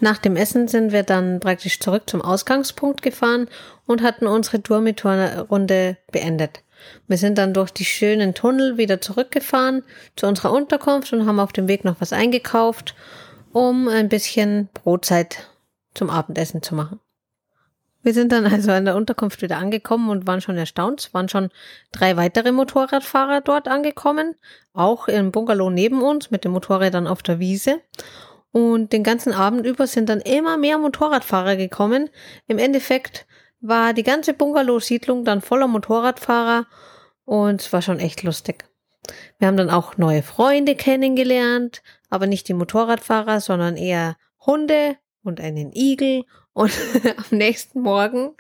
Nach 0.02 0.18
dem 0.18 0.36
Essen 0.36 0.68
sind 0.68 0.92
wir 0.92 1.04
dann 1.04 1.40
praktisch 1.40 1.80
zurück 1.80 2.04
zum 2.08 2.22
Ausgangspunkt 2.22 3.02
gefahren 3.02 3.48
und 3.86 4.02
hatten 4.02 4.28
unsere 4.28 4.62
Tour-Runde 4.62 5.98
beendet. 6.12 6.64
Wir 7.08 7.18
sind 7.18 7.38
dann 7.38 7.54
durch 7.54 7.72
die 7.72 7.86
schönen 7.86 8.34
Tunnel 8.34 8.78
wieder 8.78 9.00
zurückgefahren 9.00 9.84
zu 10.16 10.28
unserer 10.28 10.52
Unterkunft 10.52 11.14
und 11.14 11.26
haben 11.26 11.40
auf 11.40 11.54
dem 11.54 11.68
Weg 11.68 11.86
noch 11.86 11.96
was 12.00 12.12
eingekauft, 12.12 12.94
um 13.54 13.88
ein 13.88 14.10
bisschen 14.10 14.68
Brotzeit 14.74 15.48
zum 15.96 16.10
Abendessen 16.10 16.62
zu 16.62 16.76
machen. 16.76 17.00
Wir 18.06 18.14
sind 18.14 18.32
dann 18.32 18.46
also 18.46 18.72
an 18.72 18.86
der 18.86 18.96
Unterkunft 18.96 19.42
wieder 19.42 19.58
angekommen 19.58 20.10
und 20.10 20.28
waren 20.28 20.40
schon 20.40 20.58
erstaunt. 20.58 21.00
Es 21.00 21.14
waren 21.16 21.28
schon 21.28 21.50
drei 21.92 22.16
weitere 22.18 22.52
Motorradfahrer 22.52 23.42
dort 23.42 23.68
angekommen, 23.68 24.36
auch 24.74 25.08
im 25.08 25.32
Bungalow 25.32 25.72
neben 25.72 26.04
uns 26.04 26.30
mit 26.30 26.44
den 26.44 26.52
Motorrädern 26.52 27.08
auf 27.08 27.24
der 27.24 27.40
Wiese. 27.40 27.82
Und 28.52 28.94
den 28.94 29.04
ganzen 29.04 29.34
Abend 29.34 29.66
über 29.66 29.88
sind 29.88 30.08
dann 30.08 30.22
immer 30.22 30.56
mehr 30.56 30.78
Motorradfahrer 30.78 31.56
gekommen. 31.56 32.10
Im 32.46 32.60
Endeffekt 32.60 33.26
war 33.60 33.94
die 33.94 34.04
ganze 34.04 34.34
Bungalow-Siedlung 34.34 35.26
dann 35.26 35.42
voller 35.42 35.68
Motorradfahrer 35.68 36.68
und 37.26 37.62
es 37.62 37.74
war 37.74 37.82
schon 37.82 38.00
echt 38.00 38.22
lustig. 38.22 38.66
Wir 39.40 39.48
haben 39.48 39.58
dann 39.58 39.72
auch 39.72 39.98
neue 39.98 40.22
Freunde 40.22 40.76
kennengelernt, 40.76 41.82
aber 42.12 42.28
nicht 42.28 42.48
die 42.48 42.54
Motorradfahrer, 42.54 43.42
sondern 43.42 43.78
eher 43.78 44.16
Hunde 44.46 44.98
und 45.26 45.42
einen 45.42 45.72
Igel 45.74 46.24
und 46.54 46.72
am 47.18 47.38
nächsten 47.38 47.82
Morgen 47.82 48.32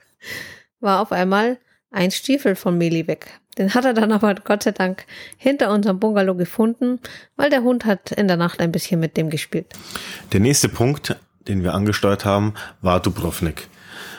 war 0.80 1.01
auf 1.01 1.12
einmal 1.12 1.58
ein 1.92 2.12
Stiefel 2.12 2.56
von 2.56 2.77
Meli 2.77 3.08
weg. 3.08 3.39
Den 3.58 3.74
hat 3.74 3.86
er 3.86 3.94
dann 3.94 4.12
aber 4.12 4.36
Gott 4.36 4.63
sei 4.63 4.72
Dank 4.72 5.06
hinter 5.38 5.72
unserem 5.72 6.00
Bungalow 6.00 6.36
gefunden, 6.36 7.00
weil 7.38 7.50
der 7.50 7.63
Hund 7.63 7.86
hat 7.86 8.12
in 8.12 8.27
der 8.27 8.38
Nacht 8.38 8.60
ein 8.60 8.72
bisschen 8.72 9.00
mit 9.00 9.15
dem 9.15 9.30
gespielt. 9.30 9.68
Der 10.34 10.42
nächste 10.42 10.68
Punkt, 10.68 11.15
den 11.48 11.63
wir 11.63 11.74
angesteuert 11.74 12.25
haben, 12.25 12.54
war 12.82 13.00
Dubrovnik. 13.00 13.70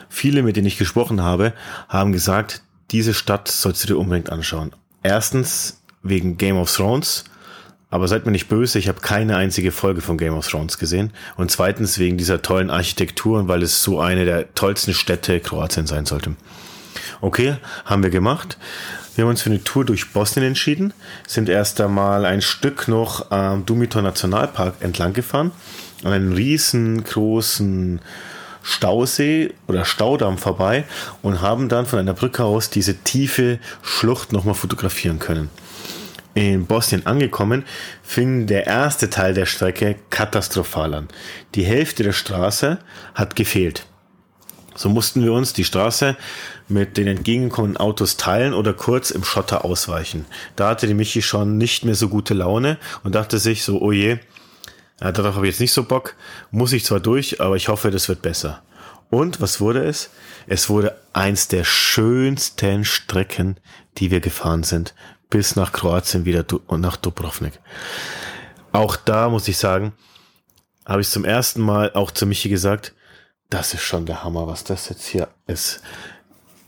Viele, 0.08 0.42
mit 0.42 0.56
denen 0.56 0.66
ich 0.66 0.78
gesprochen 0.78 1.22
habe, 1.22 1.52
haben 1.88 2.12
gesagt, 2.12 2.62
diese 2.90 3.12
Stadt 3.12 3.48
sollst 3.48 3.84
du 3.84 3.88
dir 3.88 3.98
unbedingt 3.98 4.30
anschauen. 4.30 4.72
Erstens 5.02 5.82
wegen 6.02 6.38
Game 6.38 6.56
of 6.56 6.74
Thrones, 6.74 7.24
aber 7.96 8.08
seid 8.08 8.26
mir 8.26 8.32
nicht 8.32 8.48
böse, 8.48 8.78
ich 8.78 8.88
habe 8.88 9.00
keine 9.00 9.36
einzige 9.38 9.72
Folge 9.72 10.02
von 10.02 10.18
Game 10.18 10.34
of 10.34 10.46
Thrones 10.46 10.76
gesehen. 10.76 11.14
Und 11.38 11.50
zweitens 11.50 11.98
wegen 11.98 12.18
dieser 12.18 12.42
tollen 12.42 12.68
Architektur 12.68 13.38
und 13.38 13.48
weil 13.48 13.62
es 13.62 13.82
so 13.82 14.00
eine 14.00 14.26
der 14.26 14.52
tollsten 14.54 14.92
Städte 14.92 15.40
Kroatien 15.40 15.86
sein 15.86 16.04
sollte. 16.04 16.36
Okay, 17.22 17.56
haben 17.86 18.02
wir 18.02 18.10
gemacht. 18.10 18.58
Wir 19.14 19.24
haben 19.24 19.30
uns 19.30 19.40
für 19.40 19.48
eine 19.48 19.64
Tour 19.64 19.86
durch 19.86 20.12
Bosnien 20.12 20.46
entschieden, 20.46 20.92
sind 21.26 21.48
erst 21.48 21.80
einmal 21.80 22.26
ein 22.26 22.42
Stück 22.42 22.86
noch 22.86 23.30
am 23.30 23.64
Dumitor 23.64 24.02
Nationalpark 24.02 24.74
entlang 24.80 25.14
gefahren, 25.14 25.52
an 26.04 26.12
einem 26.12 26.32
riesengroßen 26.34 28.02
Stausee 28.62 29.54
oder 29.68 29.86
Staudamm 29.86 30.36
vorbei 30.36 30.84
und 31.22 31.40
haben 31.40 31.70
dann 31.70 31.86
von 31.86 31.98
einer 31.98 32.12
Brücke 32.12 32.44
aus 32.44 32.68
diese 32.68 32.94
tiefe 32.94 33.58
Schlucht 33.80 34.34
nochmal 34.34 34.54
fotografieren 34.54 35.18
können 35.18 35.48
in 36.36 36.66
Bosnien 36.66 37.06
angekommen, 37.06 37.64
fing 38.02 38.46
der 38.46 38.66
erste 38.66 39.08
Teil 39.08 39.32
der 39.32 39.46
Strecke 39.46 39.96
katastrophal 40.10 40.92
an. 40.92 41.08
Die 41.54 41.64
Hälfte 41.64 42.02
der 42.02 42.12
Straße 42.12 42.78
hat 43.14 43.36
gefehlt. 43.36 43.86
So 44.74 44.90
mussten 44.90 45.24
wir 45.24 45.32
uns 45.32 45.54
die 45.54 45.64
Straße 45.64 46.14
mit 46.68 46.98
den 46.98 47.06
entgegenkommenden 47.06 47.78
Autos 47.78 48.18
teilen 48.18 48.52
oder 48.52 48.74
kurz 48.74 49.10
im 49.10 49.24
Schotter 49.24 49.64
ausweichen. 49.64 50.26
Da 50.56 50.68
hatte 50.68 50.86
die 50.86 50.92
Michi 50.92 51.22
schon 51.22 51.56
nicht 51.56 51.86
mehr 51.86 51.94
so 51.94 52.10
gute 52.10 52.34
Laune 52.34 52.76
und 53.02 53.14
dachte 53.14 53.38
sich 53.38 53.64
so, 53.64 53.80
oh 53.80 53.92
je, 53.92 54.18
darauf 54.98 55.36
habe 55.36 55.46
ich 55.46 55.54
jetzt 55.54 55.60
nicht 55.60 55.72
so 55.72 55.84
Bock, 55.84 56.16
muss 56.50 56.74
ich 56.74 56.84
zwar 56.84 57.00
durch, 57.00 57.40
aber 57.40 57.56
ich 57.56 57.68
hoffe, 57.68 57.90
das 57.90 58.10
wird 58.10 58.20
besser. 58.20 58.62
Und 59.08 59.40
was 59.40 59.58
wurde 59.60 59.84
es? 59.84 60.10
Es 60.46 60.68
wurde 60.68 61.00
eins 61.14 61.48
der 61.48 61.64
schönsten 61.64 62.84
Strecken, 62.84 63.56
die 63.96 64.10
wir 64.10 64.20
gefahren 64.20 64.64
sind 64.64 64.94
bis 65.30 65.56
nach 65.56 65.72
Kroatien 65.72 66.24
wieder 66.24 66.44
und 66.66 66.80
nach 66.80 66.96
Dubrovnik. 66.96 67.60
Auch 68.72 68.96
da 68.96 69.28
muss 69.28 69.48
ich 69.48 69.58
sagen, 69.58 69.92
habe 70.84 71.00
ich 71.00 71.08
zum 71.08 71.24
ersten 71.24 71.60
Mal 71.60 71.92
auch 71.94 72.10
zu 72.10 72.26
Michi 72.26 72.48
gesagt, 72.48 72.94
das 73.50 73.74
ist 73.74 73.82
schon 73.82 74.06
der 74.06 74.24
Hammer, 74.24 74.46
was 74.46 74.64
das 74.64 74.88
jetzt 74.88 75.06
hier 75.06 75.28
ist. 75.46 75.80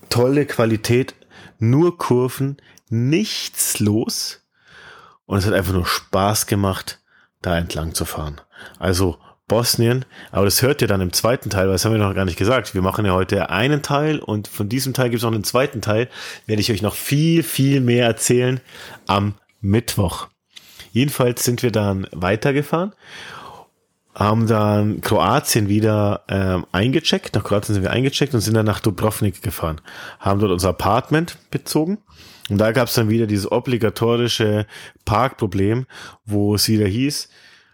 Tolle 0.09 0.45
Qualität, 0.45 1.13
nur 1.59 1.97
Kurven, 1.97 2.57
nichts 2.89 3.79
los. 3.79 4.41
Und 5.25 5.37
es 5.37 5.45
hat 5.45 5.53
einfach 5.53 5.73
nur 5.73 5.85
Spaß 5.85 6.47
gemacht, 6.47 6.99
da 7.41 7.57
entlang 7.57 7.93
zu 7.93 8.05
fahren. 8.05 8.41
Also 8.79 9.19
Bosnien. 9.49 10.05
Aber 10.31 10.45
das 10.45 10.61
hört 10.61 10.81
ihr 10.81 10.87
dann 10.87 11.01
im 11.01 11.11
zweiten 11.11 11.49
Teil, 11.49 11.65
weil 11.65 11.73
das 11.73 11.83
haben 11.83 11.91
wir 11.91 11.99
noch 11.99 12.15
gar 12.15 12.23
nicht 12.23 12.37
gesagt. 12.37 12.73
Wir 12.73 12.81
machen 12.81 13.05
ja 13.05 13.11
heute 13.11 13.49
einen 13.49 13.81
Teil 13.81 14.19
und 14.19 14.47
von 14.47 14.69
diesem 14.69 14.93
Teil 14.93 15.09
gibt 15.09 15.17
es 15.17 15.23
noch 15.23 15.33
einen 15.33 15.43
zweiten 15.43 15.81
Teil. 15.81 16.07
Werde 16.45 16.61
ich 16.61 16.71
euch 16.71 16.81
noch 16.81 16.95
viel, 16.95 17.43
viel 17.43 17.81
mehr 17.81 18.05
erzählen 18.05 18.61
am 19.07 19.33
Mittwoch. 19.59 20.27
Jedenfalls 20.93 21.43
sind 21.43 21.61
wir 21.61 21.71
dann 21.71 22.07
weitergefahren, 22.11 22.93
haben 24.15 24.47
dann 24.47 25.01
Kroatien 25.01 25.69
wieder 25.69 26.23
ähm, 26.29 26.65
eingecheckt. 26.71 27.35
Nach 27.35 27.43
Kroatien 27.43 27.73
sind 27.73 27.83
wir 27.83 27.91
eingecheckt 27.91 28.33
und 28.33 28.41
sind 28.41 28.55
dann 28.55 28.65
nach 28.65 28.79
Dubrovnik 28.79 29.41
gefahren. 29.41 29.81
Haben 30.19 30.39
dort 30.39 30.51
unser 30.51 30.69
Apartment 30.69 31.37
bezogen. 31.51 31.99
Und 32.49 32.57
da 32.57 32.71
gab 32.71 32.87
es 32.87 32.95
dann 32.95 33.09
wieder 33.09 33.27
dieses 33.27 33.51
obligatorische 33.51 34.65
Parkproblem, 35.05 35.85
wo 36.25 36.55
es 36.55 36.67
wieder 36.67 36.87
hieß, 36.87 37.29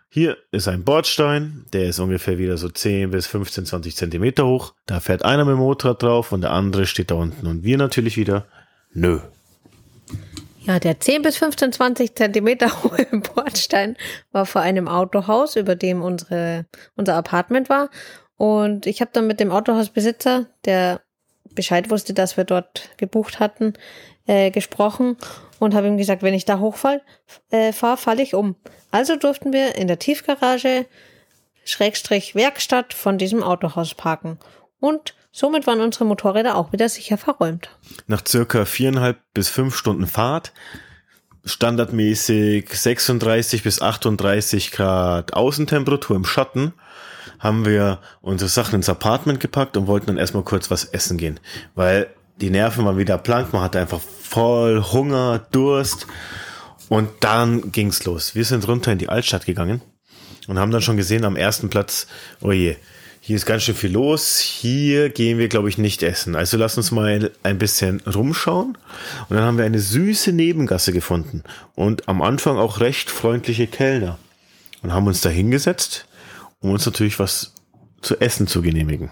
hier 0.10 0.38
ist 0.52 0.68
ein 0.68 0.84
Bordstein, 0.84 1.66
der 1.74 1.90
ist 1.90 2.00
ungefähr 2.00 2.38
wieder 2.38 2.58
so 2.58 2.70
10 2.70 3.12
bis 3.12 3.28
15, 3.28 3.66
20 3.66 3.96
Zentimeter 3.96 4.46
hoch. 4.46 4.74
Da 4.86 5.00
fährt 5.00 5.26
einer 5.26 5.46
mit 5.46 5.54
dem 5.54 5.60
Motorrad 5.60 6.02
drauf 6.02 6.32
und 6.32 6.42
der 6.42 6.52
andere 6.52 6.86
steht 6.86 7.12
da 7.12 7.16
unten. 7.16 7.48
Und 7.48 7.64
wir 7.64 7.78
natürlich 7.78 8.16
wieder, 8.16 8.46
nö. 8.94 9.20
Ja, 10.62 10.80
der 10.80 11.00
10 11.00 11.22
bis 11.22 11.38
15, 11.38 11.74
20 11.74 12.16
Zentimeter 12.16 12.72
hohe 12.84 13.06
Bordstein 13.36 13.98
war 14.32 14.46
vor 14.46 14.62
einem 14.62 14.88
Autohaus, 14.88 15.56
über 15.56 15.76
dem 15.76 16.02
unsere, 16.02 16.66
unser 16.96 17.16
Apartment 17.16 17.70
war. 17.70 17.90
Und 18.38 18.86
ich 18.86 19.02
habe 19.02 19.12
dann 19.14 19.28
mit 19.28 19.40
dem 19.40 19.52
Autohausbesitzer, 19.52 20.48
der 20.66 21.02
Bescheid 21.54 21.90
wusste, 21.90 22.14
dass 22.14 22.38
wir 22.38 22.44
dort 22.44 22.90
gebucht 22.98 23.40
hatten, 23.40 23.74
äh, 24.28 24.52
gesprochen 24.52 25.18
und 25.60 25.74
habe 25.74 25.88
ihm 25.88 25.98
gesagt, 25.98 26.24
wenn 26.24 26.34
ich 26.34 26.46
da 26.46 26.60
hochfall, 26.60 27.02
äh, 27.52 27.72
fahre, 27.72 27.98
falle 27.98 28.24
ich 28.24 28.34
um. 28.34 28.56
Also 28.92 29.16
durften 29.16 29.54
wir 29.54 29.76
in 29.76 29.88
der 29.88 30.00
Tiefgarage 30.00 30.86
Schrägstrich 31.64 32.36
Werkstatt 32.36 32.94
von 32.94 33.18
diesem 33.18 33.42
Autohaus 33.42 33.94
parken. 33.96 34.38
Und 34.80 35.16
Somit 35.38 35.68
waren 35.68 35.82
unsere 35.82 36.06
Motorräder 36.06 36.56
auch 36.56 36.72
wieder 36.72 36.88
sicher 36.88 37.18
verräumt. 37.18 37.68
Nach 38.08 38.26
circa 38.26 38.64
viereinhalb 38.64 39.18
bis 39.34 39.50
fünf 39.50 39.76
Stunden 39.76 40.08
Fahrt, 40.08 40.54
standardmäßig 41.44 42.70
36 42.70 43.62
bis 43.62 43.82
38 43.82 44.72
Grad 44.72 45.34
Außentemperatur 45.34 46.16
im 46.16 46.24
Schatten, 46.24 46.72
haben 47.38 47.66
wir 47.66 48.00
unsere 48.22 48.48
Sachen 48.48 48.76
ins 48.76 48.88
Apartment 48.88 49.42
gepackt 49.42 49.76
und 49.76 49.88
wollten 49.88 50.06
dann 50.06 50.18
erstmal 50.18 50.44
kurz 50.44 50.72
was 50.72 50.86
essen 50.86 51.18
gehen, 51.18 51.42
weil 51.76 52.08
die 52.42 52.50
Nerven 52.50 52.86
waren 52.86 52.98
wieder 52.98 53.18
blank, 53.18 53.54
man 53.54 53.62
hatte 53.62 53.80
einfach 53.80 54.02
voll 54.02 54.84
Hunger, 54.92 55.46
Durst 55.52 56.08
und 56.90 57.10
dann 57.22 57.72
ging's 57.72 58.04
los. 58.06 58.36
Wir 58.36 58.46
sind 58.46 58.68
runter 58.68 58.92
in 58.92 58.98
die 58.98 59.10
Altstadt 59.10 59.46
gegangen 59.46 59.82
und 60.48 60.60
haben 60.60 60.72
dann 60.72 60.82
schon 60.82 60.98
gesehen 60.98 61.26
am 61.26 61.36
ersten 61.36 61.70
Platz, 61.70 62.08
oh 62.42 62.52
je, 62.52 62.76
hier 63.26 63.38
ist 63.38 63.48
ganz 63.48 63.64
schön 63.64 63.74
viel 63.74 63.92
los. 63.92 64.38
Hier 64.40 65.10
gehen 65.10 65.40
wir, 65.40 65.48
glaube 65.48 65.68
ich, 65.68 65.80
nicht 65.80 66.04
essen. 66.04 66.36
Also 66.36 66.58
lass 66.58 66.78
uns 66.78 66.92
mal 66.92 67.32
ein 67.42 67.58
bisschen 67.58 68.02
rumschauen. 68.02 68.78
Und 69.30 69.36
dann 69.36 69.44
haben 69.44 69.58
wir 69.58 69.66
eine 69.66 69.80
süße 69.80 70.32
Nebengasse 70.32 70.94
gefunden. 70.94 71.42
Und 71.74 72.08
am 72.08 72.22
Anfang 72.22 72.58
auch 72.58 72.82
recht 72.82 73.10
freundliche 73.10 73.66
Kellner. 73.66 74.20
Und 74.84 74.94
haben 74.94 75.08
uns 75.08 75.22
da 75.22 75.30
hingesetzt, 75.30 76.06
um 76.60 76.70
uns 76.70 76.86
natürlich 76.86 77.18
was 77.18 77.56
zu 78.02 78.16
essen 78.22 78.46
zu 78.46 78.62
genehmigen. 78.62 79.10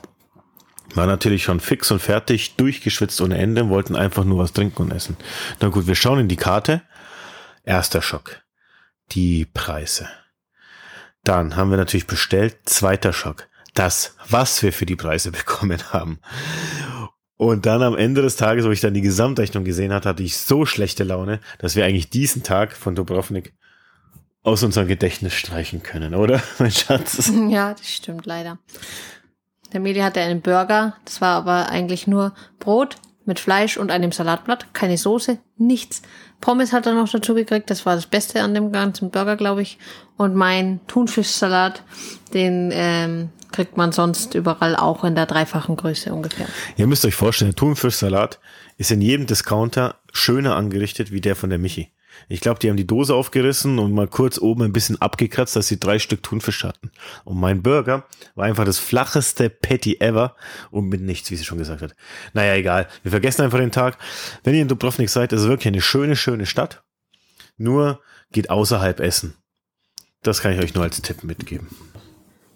War 0.96 1.08
natürlich 1.08 1.44
schon 1.44 1.60
fix 1.60 1.92
und 1.92 2.02
fertig, 2.02 2.56
durchgeschwitzt 2.56 3.20
ohne 3.22 3.38
Ende, 3.38 3.70
wollten 3.70 3.96
einfach 3.96 4.24
nur 4.24 4.40
was 4.40 4.54
trinken 4.54 4.84
und 4.84 4.92
essen. 4.92 5.18
Na 5.60 5.70
gut, 5.70 5.88
wir 5.88 5.96
schauen 5.96 6.20
in 6.20 6.28
die 6.28 6.36
Karte. 6.36 6.82
Erster 7.64 8.02
Schock. 8.02 8.42
Die 9.12 9.46
Preise. 9.46 10.08
Dann 11.24 11.56
haben 11.56 11.72
wir 11.72 11.78
natürlich 11.78 12.08
bestellt. 12.08 12.58
Zweiter 12.66 13.14
Schock 13.14 13.48
das, 13.74 14.16
was 14.30 14.62
wir 14.64 14.74
für 14.74 14.86
die 14.86 14.96
Preise 14.96 15.32
bekommen 15.32 15.82
haben. 15.92 16.20
Und 17.36 17.66
dann 17.66 17.82
am 17.82 17.98
Ende 17.98 18.22
des 18.22 18.36
Tages, 18.36 18.66
wo 18.66 18.72
ich 18.72 18.80
dann 18.80 18.94
die 18.94 19.02
Gesamtrechnung 19.02 19.64
gesehen 19.66 19.92
hatte, 19.92 20.10
hatte 20.10 20.24
ich 20.24 20.38
so 20.38 20.66
schlechte 20.66 21.04
Laune, 21.04 21.40
dass 21.58 21.76
wir 21.76 21.84
eigentlich 21.84 22.10
diesen 22.10 22.44
Tag 22.44 22.74
von 22.74 22.96
Dubrovnik 22.96 23.54
aus 24.44 24.64
unserem 24.64 24.88
Gedächtnis 24.88 25.34
streichen 25.34 25.84
können, 25.84 26.16
oder, 26.16 26.42
mein 26.60 26.72
Schatz? 26.72 27.32
Ja, 27.50 27.74
das 27.74 27.90
stimmt 27.90 28.26
leider. 28.26 28.60
Der 29.74 29.80
Medi 29.80 30.00
hatte 30.00 30.22
einen 30.22 30.42
Burger, 30.42 30.96
das 31.04 31.20
war 31.20 31.36
aber 31.36 31.70
eigentlich 31.70 32.08
nur 32.08 32.34
Brot 32.60 32.96
mit 33.26 33.40
Fleisch 33.40 33.78
und 33.78 33.90
einem 33.90 34.12
Salatblatt, 34.12 34.74
keine 34.74 34.98
Soße, 34.98 35.40
nichts. 35.58 36.02
Pommes 36.42 36.74
hat 36.74 36.86
er 36.86 36.94
noch 36.94 37.10
dazu 37.10 37.34
gekriegt, 37.34 37.70
das 37.70 37.86
war 37.86 37.96
das 37.96 38.06
Beste 38.06 38.42
an 38.42 38.54
dem 38.54 38.72
ganzen 38.72 39.12
Burger, 39.12 39.38
glaube 39.38 39.62
ich. 39.62 39.78
Und 40.18 40.36
mein 40.36 40.82
Thunfischsalat, 40.88 41.84
den 42.34 42.70
ähm, 42.74 43.30
kriegt 43.52 43.78
man 43.78 43.92
sonst 43.94 44.36
überall 44.36 44.76
auch 44.76 45.04
in 45.06 45.16
der 45.16 45.26
dreifachen 45.26 45.78
Größe 45.78 46.14
ungefähr. 46.14 46.48
Ihr 46.76 46.88
müsst 46.88 47.06
euch 47.06 47.16
vorstellen, 47.16 47.56
Thunfischsalat 47.56 48.40
ist 48.78 48.92
in 48.92 49.02
jedem 49.02 49.26
Discounter 49.26 49.96
schöner 50.12 50.56
angerichtet 50.56 51.12
wie 51.12 51.22
der 51.22 51.36
von 51.36 51.50
der 51.50 51.60
Michi. 51.60 51.92
Ich 52.28 52.42
glaube, 52.42 52.60
die 52.60 52.70
haben 52.70 52.78
die 52.78 52.88
Dose 52.88 53.16
aufgerissen 53.16 53.80
und 53.80 53.94
mal 53.94 54.08
kurz 54.08 54.38
oben 54.38 54.64
ein 54.64 54.74
bisschen 54.74 55.02
abgekratzt, 55.02 55.56
dass 55.56 55.68
sie 55.68 55.80
drei 55.80 56.00
Stück 56.00 56.24
Thunfisch 56.24 56.64
hatten. 56.64 56.92
Und 57.24 57.40
mein 57.40 57.62
Burger 57.62 58.06
war 58.36 58.46
einfach 58.46 58.66
das 58.66 58.80
flacheste 58.80 59.50
Patty 59.50 59.98
ever 60.00 60.36
und 60.72 60.88
mit 60.88 61.02
nichts, 61.02 61.32
wie 61.32 61.36
sie 61.36 61.46
schon 61.46 61.58
gesagt 61.58 61.82
hat. 61.82 61.96
Naja, 62.34 62.56
egal. 62.56 62.88
Wir 63.04 63.12
vergessen 63.12 63.42
einfach 63.42 63.60
den 63.60 63.72
Tag. 63.72 63.98
Wenn 64.44 64.56
ihr 64.56 64.62
in 64.62 64.68
Dubrovnik 64.68 65.10
seid, 65.10 65.34
ist 65.34 65.42
es 65.42 65.48
wirklich 65.48 65.68
eine 65.68 65.82
schöne, 65.82 66.16
schöne 66.16 66.46
Stadt. 66.46 66.84
Nur 67.58 68.02
geht 68.32 68.50
außerhalb 68.50 69.00
essen. 69.00 69.36
Das 70.22 70.42
kann 70.42 70.54
ich 70.54 70.60
euch 70.60 70.74
nur 70.74 70.84
als 70.84 71.02
Tipp 71.02 71.24
mitgeben. 71.24 71.68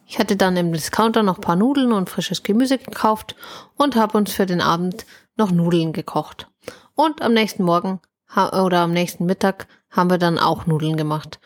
Ich 0.07 0.19
hatte 0.19 0.37
dann 0.37 0.55
im 0.55 0.71
Discounter 0.71 1.21
noch 1.21 1.41
paar 1.41 1.57
Nudeln 1.57 1.91
und 1.91 2.09
frisches 2.09 2.41
Gemüse 2.41 2.77
gekauft 2.77 3.35
und 3.75 3.97
habe 3.97 4.17
uns 4.17 4.31
für 4.31 4.45
den 4.45 4.61
Abend 4.61 5.05
noch 5.35 5.51
Nudeln 5.51 5.91
gekocht. 5.91 6.47
Und 6.95 7.21
am 7.21 7.33
nächsten 7.33 7.63
Morgen 7.63 7.99
oder 8.35 8.79
am 8.79 8.93
nächsten 8.93 9.25
Mittag 9.25 9.67
haben 9.89 10.09
wir 10.09 10.17
dann 10.17 10.37
auch 10.37 10.65
Nudeln 10.65 10.97
gemacht, 10.97 11.39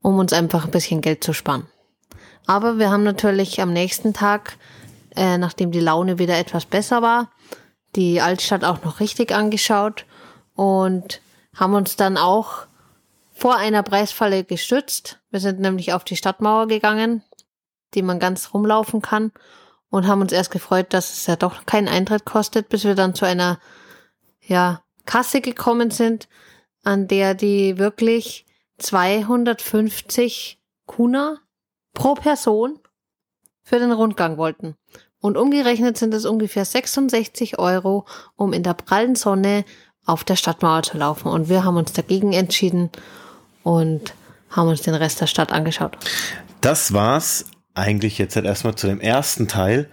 um 0.00 0.18
uns 0.18 0.32
einfach 0.32 0.64
ein 0.64 0.70
bisschen 0.70 1.00
Geld 1.00 1.22
zu 1.22 1.32
sparen. 1.32 1.66
Aber 2.46 2.78
wir 2.78 2.90
haben 2.90 3.04
natürlich 3.04 3.60
am 3.60 3.72
nächsten 3.72 4.14
Tag, 4.14 4.56
äh, 5.14 5.38
nachdem 5.38 5.70
die 5.70 5.80
Laune 5.80 6.18
wieder 6.18 6.38
etwas 6.38 6.64
besser 6.64 7.02
war, 7.02 7.30
die 7.94 8.20
Altstadt 8.20 8.64
auch 8.64 8.82
noch 8.82 9.00
richtig 9.00 9.32
angeschaut 9.32 10.06
und 10.54 11.20
haben 11.54 11.74
uns 11.74 11.96
dann 11.96 12.16
auch 12.16 12.66
vor 13.34 13.56
einer 13.56 13.82
Preisfalle 13.82 14.44
gestützt. 14.44 15.20
Wir 15.30 15.40
sind 15.40 15.60
nämlich 15.60 15.92
auf 15.92 16.04
die 16.04 16.16
Stadtmauer 16.16 16.66
gegangen 16.66 17.22
die 17.94 18.02
man 18.02 18.18
ganz 18.18 18.52
rumlaufen 18.54 19.02
kann 19.02 19.32
und 19.90 20.06
haben 20.06 20.22
uns 20.22 20.32
erst 20.32 20.50
gefreut, 20.50 20.86
dass 20.90 21.12
es 21.12 21.26
ja 21.26 21.36
doch 21.36 21.66
keinen 21.66 21.88
Eintritt 21.88 22.24
kostet, 22.24 22.68
bis 22.68 22.84
wir 22.84 22.94
dann 22.94 23.14
zu 23.14 23.24
einer 23.24 23.58
ja, 24.40 24.82
Kasse 25.04 25.40
gekommen 25.40 25.90
sind, 25.90 26.28
an 26.82 27.08
der 27.08 27.34
die 27.34 27.78
wirklich 27.78 28.46
250 28.78 30.58
Kuna 30.86 31.38
pro 31.94 32.14
Person 32.14 32.78
für 33.62 33.78
den 33.78 33.92
Rundgang 33.92 34.36
wollten. 34.36 34.74
Und 35.20 35.36
umgerechnet 35.36 35.96
sind 35.96 36.12
es 36.14 36.24
ungefähr 36.24 36.64
66 36.64 37.58
Euro, 37.58 38.06
um 38.34 38.52
in 38.52 38.64
der 38.64 38.74
prallen 38.74 39.14
Sonne 39.14 39.64
auf 40.04 40.24
der 40.24 40.36
Stadtmauer 40.36 40.82
zu 40.82 40.98
laufen. 40.98 41.28
Und 41.28 41.48
wir 41.48 41.64
haben 41.64 41.76
uns 41.76 41.92
dagegen 41.92 42.32
entschieden 42.32 42.90
und 43.62 44.14
haben 44.50 44.68
uns 44.68 44.82
den 44.82 44.94
Rest 44.94 45.20
der 45.20 45.28
Stadt 45.28 45.52
angeschaut. 45.52 45.96
Das 46.60 46.92
war's 46.92 47.46
eigentlich 47.74 48.18
jetzt 48.18 48.36
halt 48.36 48.46
erstmal 48.46 48.74
zu 48.74 48.86
dem 48.88 49.00
ersten 49.00 49.48
Teil 49.48 49.88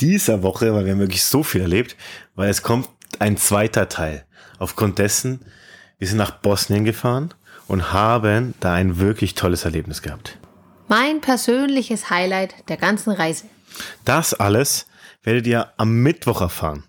dieser 0.00 0.42
Woche, 0.42 0.74
weil 0.74 0.84
wir 0.84 0.92
haben 0.92 1.00
wirklich 1.00 1.24
so 1.24 1.42
viel 1.42 1.62
erlebt, 1.62 1.96
weil 2.34 2.50
es 2.50 2.62
kommt 2.62 2.88
ein 3.18 3.36
zweiter 3.36 3.88
Teil. 3.88 4.24
Aufgrund 4.58 4.98
dessen, 4.98 5.40
wir 5.98 6.08
sind 6.08 6.18
nach 6.18 6.32
Bosnien 6.38 6.84
gefahren 6.84 7.34
und 7.66 7.92
haben 7.92 8.54
da 8.60 8.74
ein 8.74 8.98
wirklich 8.98 9.34
tolles 9.34 9.64
Erlebnis 9.64 10.02
gehabt. 10.02 10.38
Mein 10.88 11.20
persönliches 11.20 12.10
Highlight 12.10 12.68
der 12.68 12.76
ganzen 12.76 13.10
Reise. 13.10 13.44
Das 14.04 14.34
alles 14.34 14.86
werdet 15.22 15.46
ihr 15.46 15.72
am 15.76 16.02
Mittwoch 16.02 16.40
erfahren. 16.40 16.84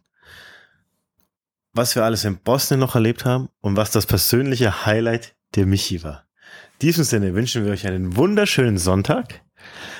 Was 1.74 1.96
wir 1.96 2.04
alles 2.04 2.24
in 2.24 2.38
Bosnien 2.38 2.80
noch 2.80 2.96
erlebt 2.96 3.26
haben 3.26 3.50
und 3.62 3.76
was 3.76 3.92
das 3.92 4.06
persönliche 4.06 4.86
Highlight 4.86 5.36
der 5.56 5.66
Michi 5.66 6.04
war. 6.04 6.26
In 6.74 6.80
diesem 6.88 7.04
Sinne 7.04 7.34
wünschen 7.34 7.66
wir 7.66 7.72
euch 7.72 7.88
einen 7.88 8.16
wunderschönen 8.16 8.78
Sonntag. 8.78 9.42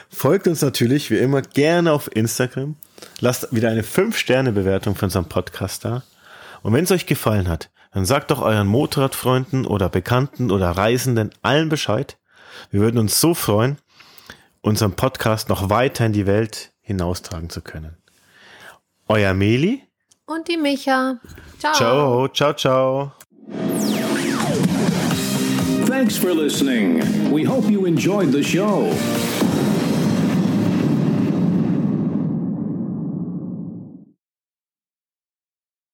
Folgt 0.10 0.48
uns 0.48 0.62
natürlich 0.62 1.10
wie 1.10 1.18
immer 1.18 1.42
gerne 1.42 1.92
auf 1.92 2.16
Instagram. 2.16 2.76
Lasst 3.20 3.48
wieder 3.52 3.70
eine 3.70 3.82
5-Sterne-Bewertung 3.82 4.96
für 4.96 5.06
unseren 5.06 5.26
Podcast 5.26 5.86
da. 5.86 6.04
Und 6.62 6.74
wenn 6.74 6.84
es 6.84 6.92
euch 6.92 7.08
gefallen 7.08 7.48
hat, 7.48 7.70
dann 7.92 8.06
sagt 8.06 8.30
doch 8.30 8.42
euren 8.42 8.68
Motorradfreunden 8.68 9.66
oder 9.66 9.90
Bekannten 9.90 10.52
oder 10.52 10.70
Reisenden 10.72 11.32
allen 11.42 11.70
Bescheid. 11.70 12.18
Wir 12.70 12.82
würden 12.82 13.00
uns 13.00 13.20
so 13.20 13.34
freuen, 13.34 13.78
unseren 14.62 14.94
Podcast 14.94 15.50
noch 15.50 15.70
weiter 15.70 16.06
in 16.06 16.14
die 16.14 16.28
Welt 16.28 16.72
hinaustragen 16.82 17.50
zu 17.50 17.62
können. 17.62 17.98
Euer 19.08 19.34
Meli 19.34 19.84
und 20.26 20.48
die 20.48 20.58
Micha. 20.58 21.20
Ciao. 21.58 21.74
Ciao, 21.74 22.28
ciao, 22.28 22.54
ciao. 22.54 23.12
Thanks 25.88 26.18
for 26.18 26.36
listening. 26.36 27.02
We 27.32 27.48
hope 27.48 27.72
you 27.72 27.86
enjoyed 27.86 28.32
the 28.32 28.44
show. 28.44 28.92